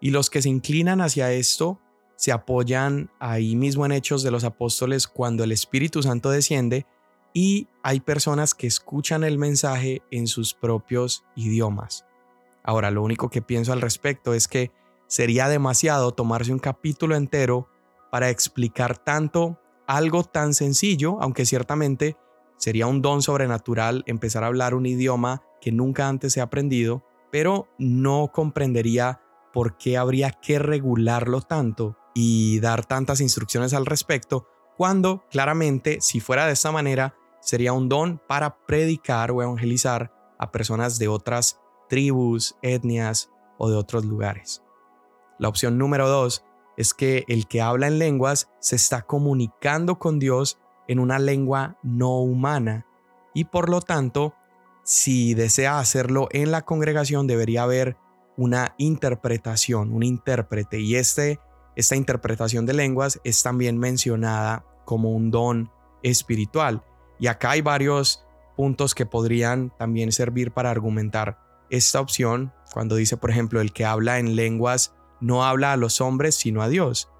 Y 0.00 0.10
los 0.10 0.28
que 0.28 0.42
se 0.42 0.50
inclinan 0.50 1.00
hacia 1.00 1.32
esto 1.32 1.80
se 2.16 2.32
apoyan 2.32 3.10
ahí 3.20 3.56
mismo 3.56 3.84
en 3.86 3.92
Hechos 3.92 4.22
de 4.22 4.30
los 4.30 4.44
Apóstoles 4.44 5.06
cuando 5.06 5.44
el 5.44 5.52
Espíritu 5.52 6.02
Santo 6.02 6.30
desciende 6.30 6.86
y 7.32 7.68
hay 7.82 8.00
personas 8.00 8.54
que 8.54 8.66
escuchan 8.66 9.22
el 9.22 9.36
mensaje 9.36 10.02
en 10.10 10.26
sus 10.26 10.54
propios 10.54 11.24
idiomas. 11.36 12.06
Ahora, 12.64 12.90
lo 12.90 13.02
único 13.02 13.28
que 13.28 13.42
pienso 13.42 13.74
al 13.74 13.82
respecto 13.82 14.32
es 14.32 14.48
que 14.48 14.72
sería 15.06 15.48
demasiado 15.48 16.12
tomarse 16.12 16.52
un 16.52 16.58
capítulo 16.58 17.14
entero 17.14 17.68
para 18.10 18.30
explicar 18.30 18.96
tanto 18.96 19.60
algo 19.86 20.24
tan 20.24 20.54
sencillo, 20.54 21.18
aunque 21.20 21.44
ciertamente 21.44 22.16
sería 22.56 22.86
un 22.86 23.02
don 23.02 23.20
sobrenatural 23.20 24.02
empezar 24.06 24.42
a 24.42 24.46
hablar 24.46 24.74
un 24.74 24.86
idioma 24.86 25.42
que 25.60 25.70
nunca 25.70 26.08
antes 26.08 26.38
ha 26.38 26.44
aprendido, 26.44 27.04
pero 27.30 27.68
no 27.78 28.30
comprendería 28.32 29.20
por 29.52 29.76
qué 29.76 29.98
habría 29.98 30.30
que 30.30 30.58
regularlo 30.58 31.42
tanto 31.42 31.98
y 32.18 32.60
dar 32.60 32.86
tantas 32.86 33.20
instrucciones 33.20 33.74
al 33.74 33.84
respecto, 33.84 34.48
cuando 34.78 35.26
claramente 35.30 35.98
si 36.00 36.18
fuera 36.18 36.46
de 36.46 36.54
esta 36.54 36.72
manera 36.72 37.14
sería 37.42 37.74
un 37.74 37.90
don 37.90 38.22
para 38.26 38.56
predicar 38.64 39.30
o 39.30 39.42
evangelizar 39.42 40.14
a 40.38 40.50
personas 40.50 40.98
de 40.98 41.08
otras 41.08 41.60
tribus, 41.90 42.56
etnias 42.62 43.30
o 43.58 43.68
de 43.68 43.76
otros 43.76 44.06
lugares. 44.06 44.62
La 45.38 45.50
opción 45.50 45.76
número 45.76 46.08
dos 46.08 46.42
es 46.78 46.94
que 46.94 47.26
el 47.28 47.46
que 47.48 47.60
habla 47.60 47.86
en 47.86 47.98
lenguas 47.98 48.48
se 48.60 48.76
está 48.76 49.02
comunicando 49.02 49.98
con 49.98 50.18
Dios 50.18 50.58
en 50.88 51.00
una 51.00 51.18
lengua 51.18 51.76
no 51.82 52.22
humana 52.22 52.86
y 53.34 53.44
por 53.44 53.68
lo 53.68 53.82
tanto, 53.82 54.32
si 54.84 55.34
desea 55.34 55.80
hacerlo 55.80 56.28
en 56.30 56.50
la 56.50 56.62
congregación 56.62 57.26
debería 57.26 57.64
haber 57.64 57.98
una 58.38 58.74
interpretación, 58.78 59.92
un 59.92 60.02
intérprete 60.02 60.80
y 60.80 60.96
este 60.96 61.40
esta 61.76 61.94
interpretación 61.94 62.66
de 62.66 62.72
lenguas 62.72 63.20
es 63.22 63.42
también 63.42 63.78
mencionada 63.78 64.64
como 64.84 65.12
un 65.12 65.30
don 65.30 65.70
espiritual. 66.02 66.82
Y 67.18 67.28
acá 67.28 67.50
hay 67.52 67.60
varios 67.60 68.24
puntos 68.56 68.94
que 68.94 69.06
podrían 69.06 69.70
también 69.78 70.10
servir 70.12 70.52
para 70.52 70.70
argumentar 70.70 71.38
esta 71.68 72.00
opción 72.00 72.52
cuando 72.72 72.96
dice, 72.96 73.16
por 73.16 73.30
ejemplo, 73.30 73.60
el 73.60 73.72
que 73.72 73.84
habla 73.84 74.18
en 74.18 74.36
lenguas 74.36 74.94
no 75.20 75.44
habla 75.44 75.72
a 75.72 75.76
los 75.76 76.00
hombres 76.00 76.34
sino 76.34 76.62
a 76.62 76.68
Dios. 76.68 77.10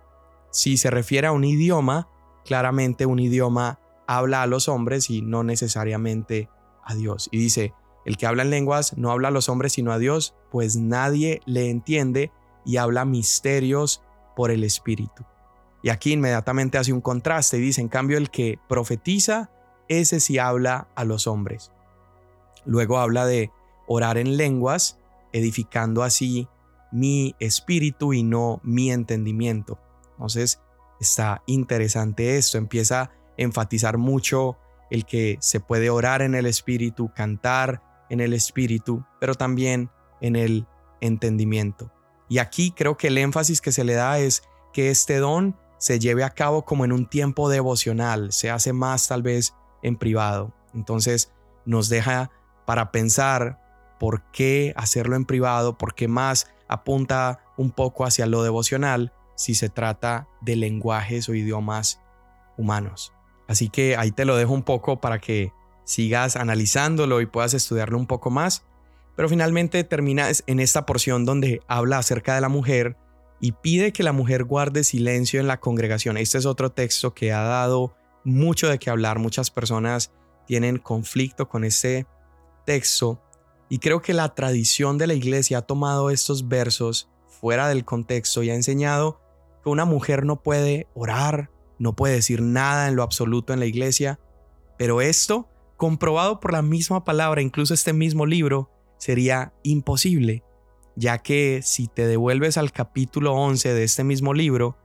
Si 0.50 0.76
se 0.76 0.90
refiere 0.90 1.26
a 1.26 1.32
un 1.32 1.44
idioma, 1.44 2.08
claramente 2.44 3.06
un 3.06 3.18
idioma 3.18 3.80
habla 4.06 4.42
a 4.42 4.46
los 4.46 4.68
hombres 4.68 5.10
y 5.10 5.20
no 5.20 5.42
necesariamente 5.42 6.48
a 6.82 6.94
Dios. 6.94 7.28
Y 7.30 7.38
dice, 7.38 7.74
el 8.04 8.16
que 8.16 8.26
habla 8.26 8.42
en 8.42 8.50
lenguas 8.50 8.96
no 8.96 9.10
habla 9.10 9.28
a 9.28 9.32
los 9.32 9.48
hombres 9.48 9.72
sino 9.72 9.92
a 9.92 9.98
Dios, 9.98 10.34
pues 10.50 10.76
nadie 10.76 11.40
le 11.44 11.68
entiende 11.70 12.30
y 12.64 12.78
habla 12.78 13.04
misterios 13.04 14.02
por 14.36 14.52
el 14.52 14.62
Espíritu. 14.62 15.24
Y 15.82 15.88
aquí 15.88 16.12
inmediatamente 16.12 16.78
hace 16.78 16.92
un 16.92 17.00
contraste 17.00 17.56
y 17.58 17.60
dice, 17.60 17.80
en 17.80 17.88
cambio, 17.88 18.18
el 18.18 18.30
que 18.30 18.58
profetiza, 18.68 19.50
ese 19.88 20.20
sí 20.20 20.38
habla 20.38 20.88
a 20.94 21.04
los 21.04 21.26
hombres. 21.26 21.72
Luego 22.64 22.98
habla 22.98 23.26
de 23.26 23.50
orar 23.88 24.18
en 24.18 24.36
lenguas, 24.36 24.98
edificando 25.32 26.02
así 26.02 26.48
mi 26.92 27.34
espíritu 27.40 28.12
y 28.12 28.22
no 28.22 28.60
mi 28.62 28.90
entendimiento. 28.90 29.78
Entonces, 30.12 30.60
está 31.00 31.42
interesante 31.46 32.36
esto, 32.36 32.58
empieza 32.58 33.02
a 33.02 33.10
enfatizar 33.36 33.98
mucho 33.98 34.56
el 34.90 35.04
que 35.04 35.36
se 35.40 35.60
puede 35.60 35.90
orar 35.90 36.22
en 36.22 36.34
el 36.34 36.46
espíritu, 36.46 37.10
cantar 37.14 37.82
en 38.08 38.20
el 38.20 38.32
espíritu, 38.32 39.04
pero 39.20 39.34
también 39.34 39.90
en 40.20 40.36
el 40.36 40.66
entendimiento. 41.00 41.92
Y 42.28 42.38
aquí 42.38 42.72
creo 42.72 42.96
que 42.96 43.08
el 43.08 43.18
énfasis 43.18 43.60
que 43.60 43.72
se 43.72 43.84
le 43.84 43.94
da 43.94 44.18
es 44.18 44.42
que 44.72 44.90
este 44.90 45.18
don 45.18 45.56
se 45.78 45.98
lleve 45.98 46.24
a 46.24 46.30
cabo 46.30 46.64
como 46.64 46.84
en 46.84 46.92
un 46.92 47.06
tiempo 47.06 47.48
devocional, 47.48 48.32
se 48.32 48.50
hace 48.50 48.72
más 48.72 49.08
tal 49.08 49.22
vez 49.22 49.54
en 49.82 49.96
privado. 49.96 50.52
Entonces 50.74 51.32
nos 51.64 51.88
deja 51.88 52.30
para 52.66 52.90
pensar 52.92 53.60
por 53.98 54.30
qué 54.30 54.72
hacerlo 54.76 55.16
en 55.16 55.24
privado, 55.24 55.78
por 55.78 55.94
qué 55.94 56.08
más 56.08 56.48
apunta 56.68 57.40
un 57.56 57.70
poco 57.70 58.04
hacia 58.04 58.26
lo 58.26 58.42
devocional 58.42 59.12
si 59.36 59.54
se 59.54 59.68
trata 59.68 60.28
de 60.40 60.56
lenguajes 60.56 61.28
o 61.28 61.34
idiomas 61.34 62.00
humanos. 62.56 63.12
Así 63.48 63.68
que 63.68 63.96
ahí 63.96 64.10
te 64.10 64.24
lo 64.24 64.36
dejo 64.36 64.52
un 64.52 64.62
poco 64.62 65.00
para 65.00 65.18
que 65.18 65.52
sigas 65.84 66.36
analizándolo 66.36 67.20
y 67.20 67.26
puedas 67.26 67.54
estudiarlo 67.54 67.98
un 67.98 68.06
poco 68.06 68.30
más. 68.30 68.64
Pero 69.16 69.28
finalmente 69.28 69.82
termina 69.84 70.28
en 70.46 70.60
esta 70.60 70.86
porción 70.86 71.24
donde 71.24 71.60
habla 71.66 71.98
acerca 71.98 72.34
de 72.34 72.40
la 72.40 72.48
mujer 72.48 72.96
y 73.40 73.52
pide 73.52 73.92
que 73.92 74.02
la 74.02 74.12
mujer 74.12 74.44
guarde 74.44 74.84
silencio 74.84 75.40
en 75.40 75.46
la 75.46 75.58
congregación. 75.58 76.16
Este 76.16 76.38
es 76.38 76.46
otro 76.46 76.70
texto 76.70 77.14
que 77.14 77.32
ha 77.32 77.42
dado 77.42 77.96
mucho 78.24 78.68
de 78.68 78.78
qué 78.78 78.90
hablar. 78.90 79.18
Muchas 79.18 79.50
personas 79.50 80.12
tienen 80.46 80.78
conflicto 80.78 81.48
con 81.48 81.64
este 81.64 82.06
texto 82.64 83.22
y 83.68 83.78
creo 83.78 84.00
que 84.00 84.14
la 84.14 84.34
tradición 84.34 84.98
de 84.98 85.06
la 85.06 85.14
iglesia 85.14 85.58
ha 85.58 85.62
tomado 85.62 86.10
estos 86.10 86.48
versos 86.48 87.10
fuera 87.26 87.68
del 87.68 87.84
contexto 87.84 88.42
y 88.42 88.50
ha 88.50 88.54
enseñado 88.54 89.20
que 89.62 89.70
una 89.70 89.84
mujer 89.84 90.24
no 90.24 90.42
puede 90.42 90.88
orar, 90.94 91.50
no 91.78 91.96
puede 91.96 92.14
decir 92.14 92.42
nada 92.42 92.88
en 92.88 92.96
lo 92.96 93.02
absoluto 93.02 93.52
en 93.52 93.60
la 93.60 93.66
iglesia, 93.66 94.20
pero 94.78 95.00
esto, 95.00 95.48
comprobado 95.76 96.38
por 96.40 96.52
la 96.52 96.62
misma 96.62 97.04
palabra, 97.04 97.42
incluso 97.42 97.74
este 97.74 97.92
mismo 97.92 98.24
libro, 98.24 98.70
sería 98.98 99.52
imposible 99.62 100.42
ya 100.96 101.18
que 101.18 101.60
si 101.62 101.86
te 101.86 102.06
devuelves 102.06 102.56
al 102.56 102.72
capítulo 102.72 103.34
11 103.34 103.74
de 103.74 103.84
este 103.84 104.02
mismo 104.02 104.32
libro, 104.32 104.76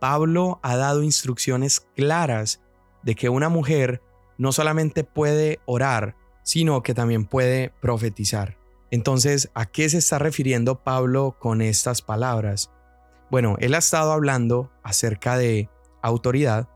Pablo 0.00 0.58
ha 0.62 0.76
dado 0.76 1.02
instrucciones 1.02 1.80
claras 1.94 2.62
de 3.02 3.14
que 3.14 3.28
una 3.28 3.50
mujer 3.50 4.02
no 4.38 4.52
solamente 4.52 5.04
puede 5.04 5.60
orar, 5.66 6.16
sino 6.42 6.82
que 6.82 6.94
también 6.94 7.26
puede 7.26 7.72
profetizar. 7.82 8.56
Entonces, 8.90 9.50
¿a 9.54 9.66
qué 9.66 9.88
se 9.90 9.98
está 9.98 10.18
refiriendo 10.18 10.82
Pablo 10.82 11.36
con 11.38 11.60
estas 11.60 12.00
palabras? 12.00 12.70
Bueno, 13.30 13.56
él 13.60 13.74
ha 13.74 13.78
estado 13.78 14.12
hablando 14.12 14.72
acerca 14.82 15.36
de 15.36 15.68
autoridad 16.02 16.68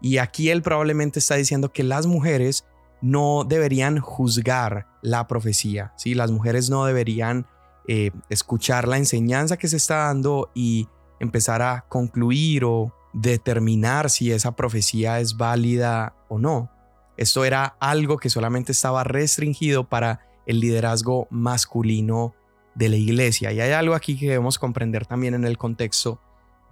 y 0.00 0.16
aquí 0.16 0.48
él 0.48 0.62
probablemente 0.62 1.18
está 1.18 1.36
diciendo 1.36 1.72
que 1.72 1.84
las 1.84 2.06
mujeres 2.06 2.64
no 3.00 3.44
deberían 3.44 3.98
juzgar 3.98 4.86
la 5.02 5.26
profecía, 5.26 5.92
¿sí? 5.96 6.14
Las 6.14 6.30
mujeres 6.30 6.70
no 6.70 6.84
deberían 6.84 7.46
eh, 7.86 8.10
escuchar 8.30 8.88
la 8.88 8.96
enseñanza 8.96 9.56
que 9.56 9.68
se 9.68 9.76
está 9.76 10.06
dando 10.06 10.50
y 10.54 10.88
empezar 11.20 11.62
a 11.62 11.84
concluir 11.88 12.64
o 12.64 12.94
determinar 13.12 14.10
si 14.10 14.32
esa 14.32 14.56
profecía 14.56 15.20
es 15.20 15.36
válida 15.36 16.16
o 16.28 16.38
no. 16.38 16.70
Esto 17.16 17.44
era 17.44 17.76
algo 17.78 18.16
que 18.16 18.30
solamente 18.30 18.72
estaba 18.72 19.04
restringido 19.04 19.88
para 19.88 20.20
el 20.46 20.60
liderazgo 20.60 21.28
masculino 21.30 22.34
de 22.74 22.88
la 22.88 22.96
iglesia. 22.96 23.52
Y 23.52 23.60
hay 23.60 23.70
algo 23.70 23.94
aquí 23.94 24.18
que 24.18 24.26
debemos 24.26 24.58
comprender 24.58 25.06
también 25.06 25.34
en 25.34 25.44
el 25.44 25.58
contexto 25.58 26.20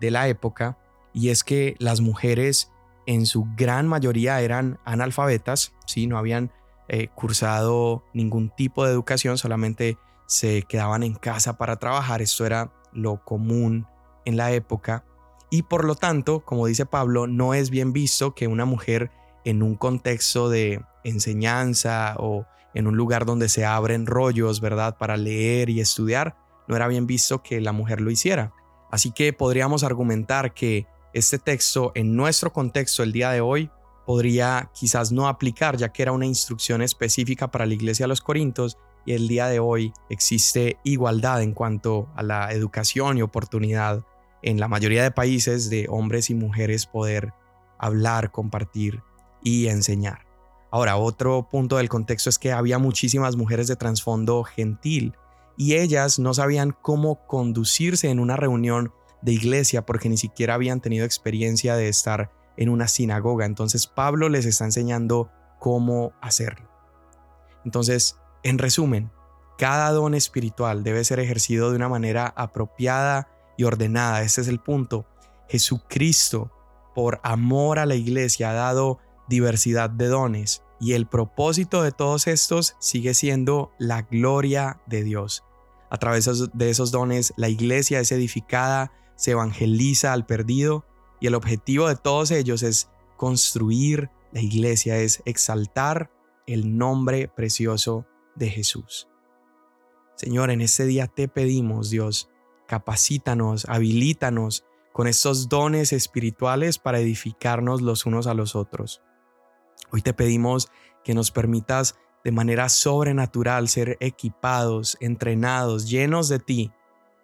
de 0.01 0.11
la 0.11 0.29
época, 0.29 0.79
y 1.15 1.29
es 1.29 1.45
que 1.45 1.77
las 1.79 2.01
mujeres 2.01 2.72
en 3.07 3.27
su 3.27 3.47
gran 3.57 3.87
mayoría 3.89 4.41
eran 4.41 4.79
analfabetas, 4.85 5.75
¿sí? 5.87 6.07
no 6.07 6.19
habían 6.19 6.53
eh, 6.89 7.09
cursado 7.15 8.05
ningún 8.13 8.51
tipo 8.51 8.85
de 8.85 8.93
educación, 8.93 9.39
solamente 9.39 9.99
se 10.27 10.63
quedaban 10.63 11.03
en 11.03 11.15
casa 11.15 11.59
para 11.59 11.77
trabajar, 11.77 12.23
esto 12.23 12.47
era 12.47 12.73
lo 12.93 13.25
común 13.25 13.87
en 14.25 14.37
la 14.37 14.53
época, 14.53 15.05
y 15.51 15.65
por 15.65 15.85
lo 15.85 15.95
tanto, 15.97 16.41
como 16.41 16.67
dice 16.67 16.87
Pablo, 16.87 17.27
no 17.27 17.53
es 17.53 17.69
bien 17.69 17.93
visto 17.93 18.35
que 18.35 18.47
una 18.47 18.65
mujer 18.65 19.11
en 19.45 19.63
un 19.63 19.75
contexto 19.75 20.49
de 20.49 20.83
enseñanza 21.05 22.15
o 22.19 22.47
en 22.73 22.87
un 22.87 22.97
lugar 22.97 23.27
donde 23.27 23.51
se 23.51 23.67
abren 23.67 24.07
rollos, 24.07 24.63
¿verdad? 24.63 24.97
Para 24.97 25.19
leer 25.19 25.69
y 25.69 25.81
estudiar, 25.81 26.37
no 26.69 26.77
era 26.77 26.89
bien 26.89 27.07
visto 27.07 27.43
que 27.43 27.61
la 27.61 27.73
mujer 27.73 28.01
lo 28.01 28.11
hiciera. 28.11 28.55
Así 28.91 29.13
que 29.13 29.35
podríamos 29.35 29.85
argumentar 29.85 30.55
que 30.55 30.87
este 31.13 31.39
texto 31.39 31.93
en 31.95 32.17
nuestro 32.17 32.53
contexto 32.53 33.03
el 33.03 33.13
día 33.13 33.31
de 33.31 33.41
hoy 33.41 33.71
podría 34.07 34.71
quizás 34.75 35.13
no 35.13 35.29
aplicar 35.29 35.77
ya 35.77 35.93
que 35.93 36.03
era 36.03 36.13
una 36.13 36.27
instrucción 36.27 36.83
específica 36.83 37.51
para 37.51 37.67
la 37.67 37.75
iglesia 37.75 38.05
de 38.05 38.09
los 38.09 38.21
Corintios 38.21 38.79
y 39.05 39.13
el 39.13 39.29
día 39.29 39.49
de 39.49 39.59
hoy 39.59 39.93
existe 40.11 40.79
igualdad 40.85 41.43
en 41.43 41.53
cuanto 41.53 42.09
a 42.15 42.23
la 42.23 42.53
educación 42.53 43.19
y 43.19 43.23
oportunidad 43.23 44.05
en 44.43 44.59
la 44.59 44.69
mayoría 44.69 45.03
de 45.03 45.11
países 45.11 45.71
de 45.71 45.87
hombres 45.89 46.31
y 46.31 46.35
mujeres 46.35 46.87
poder 46.87 47.33
hablar, 47.79 48.31
compartir 48.31 49.03
y 49.43 49.67
enseñar. 49.69 50.27
Ahora, 50.71 50.97
otro 50.97 51.49
punto 51.51 51.77
del 51.77 51.89
contexto 51.89 52.31
es 52.31 52.39
que 52.39 52.53
había 52.53 52.79
muchísimas 52.79 53.37
mujeres 53.37 53.67
de 53.67 53.77
trasfondo 53.77 54.43
gentil 54.45 55.15
y 55.57 55.75
ellas 55.75 56.19
no 56.19 56.33
sabían 56.33 56.75
cómo 56.81 57.27
conducirse 57.27 58.09
en 58.09 58.19
una 58.19 58.37
reunión 58.37 58.93
de 59.23 59.33
iglesia 59.33 59.87
porque 59.87 60.09
ni 60.09 60.17
siquiera 60.17 60.55
habían 60.55 60.81
tenido 60.81 61.05
experiencia 61.05 61.77
de 61.77 61.89
estar 61.89 62.31
en 62.57 62.69
una 62.69 62.89
sinagoga. 62.89 63.47
Entonces 63.47 63.87
Pablo 63.87 64.29
les 64.29 64.45
está 64.45 64.65
enseñando 64.65 65.31
cómo 65.59 66.13
hacerlo. 66.21 66.69
Entonces, 67.65 68.19
en 68.43 68.59
resumen, 68.59 69.11
cada 69.59 69.91
don 69.93 70.15
espiritual 70.15 70.83
debe 70.83 71.05
ser 71.05 71.21
ejercido 71.21 71.71
de 71.71 71.77
una 71.77 71.89
manera 71.89 72.33
apropiada 72.37 73.29
y 73.57 73.65
ordenada. 73.65 74.23
Este 74.23 74.41
es 74.41 74.49
el 74.49 74.59
punto. 74.59 75.07
Jesucristo, 75.49 76.51
por 76.95 77.21
amor 77.23 77.79
a 77.79 77.87
la 77.87 77.95
iglesia, 77.95 78.51
ha 78.51 78.55
dado 78.55 78.99
diversidad 79.29 79.89
de 79.89 80.09
dones 80.09 80.65
y 80.81 80.95
el 80.95 81.07
propósito 81.07 81.83
de 81.83 81.93
todos 81.93 82.27
estos 82.27 82.75
sigue 82.81 83.15
siendo 83.15 83.71
la 83.79 84.03
gloria 84.03 84.81
de 84.87 85.05
Dios. 85.05 85.45
A 85.91 85.99
través 85.99 86.29
de 86.53 86.71
esos 86.71 86.91
dones, 86.91 87.33
la 87.37 87.49
iglesia 87.49 88.01
es 88.01 88.11
edificada, 88.11 88.91
se 89.17 89.33
evangeliza 89.33 90.13
al 90.13 90.27
perdido 90.27 90.85
y 91.21 91.27
el 91.27 91.35
objetivo 91.35 91.89
de 91.89 91.97
todos 91.97 92.31
ellos 92.31 92.63
es 92.63 92.91
construir 93.17 94.11
la 94.33 94.41
iglesia, 94.41 94.99
es 94.99 95.23
exaltar 95.25 96.11
el 96.47 96.77
nombre 96.77 97.29
precioso 97.29 98.07
de 98.35 98.51
Jesús. 98.51 99.09
Señor, 100.17 100.51
en 100.51 100.61
este 100.61 100.85
día 100.85 101.07
te 101.07 101.29
pedimos, 101.29 101.91
Dios, 101.91 102.29
capacítanos, 102.67 103.67
habilítanos 103.69 104.65
con 104.93 105.07
estos 105.07 105.49
dones 105.49 105.93
espirituales 105.93 106.79
para 106.79 106.99
edificarnos 106.99 107.83
los 107.83 108.07
unos 108.07 108.27
a 108.27 108.35
los 108.35 108.55
otros. 108.55 109.03
Hoy 109.91 110.03
te 110.03 110.15
pedimos 110.15 110.69
que 111.05 111.15
nos 111.15 111.31
permitas 111.31 111.97
de 112.25 112.33
manera 112.33 112.69
sobrenatural 112.69 113.69
ser 113.69 113.97
equipados, 114.01 114.97
entrenados, 115.01 115.89
llenos 115.89 116.29
de 116.29 116.39
ti, 116.39 116.71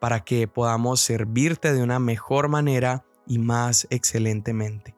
para 0.01 0.21
que 0.21 0.49
podamos 0.49 1.01
servirte 1.01 1.73
de 1.73 1.83
una 1.83 1.99
mejor 1.99 2.49
manera 2.49 3.05
y 3.27 3.39
más 3.39 3.87
excelentemente. 3.91 4.95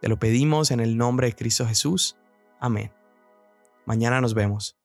Te 0.00 0.08
lo 0.08 0.18
pedimos 0.18 0.70
en 0.70 0.80
el 0.80 0.96
nombre 0.96 1.28
de 1.28 1.34
Cristo 1.34 1.66
Jesús. 1.66 2.16
Amén. 2.58 2.92
Mañana 3.86 4.20
nos 4.20 4.34
vemos. 4.34 4.81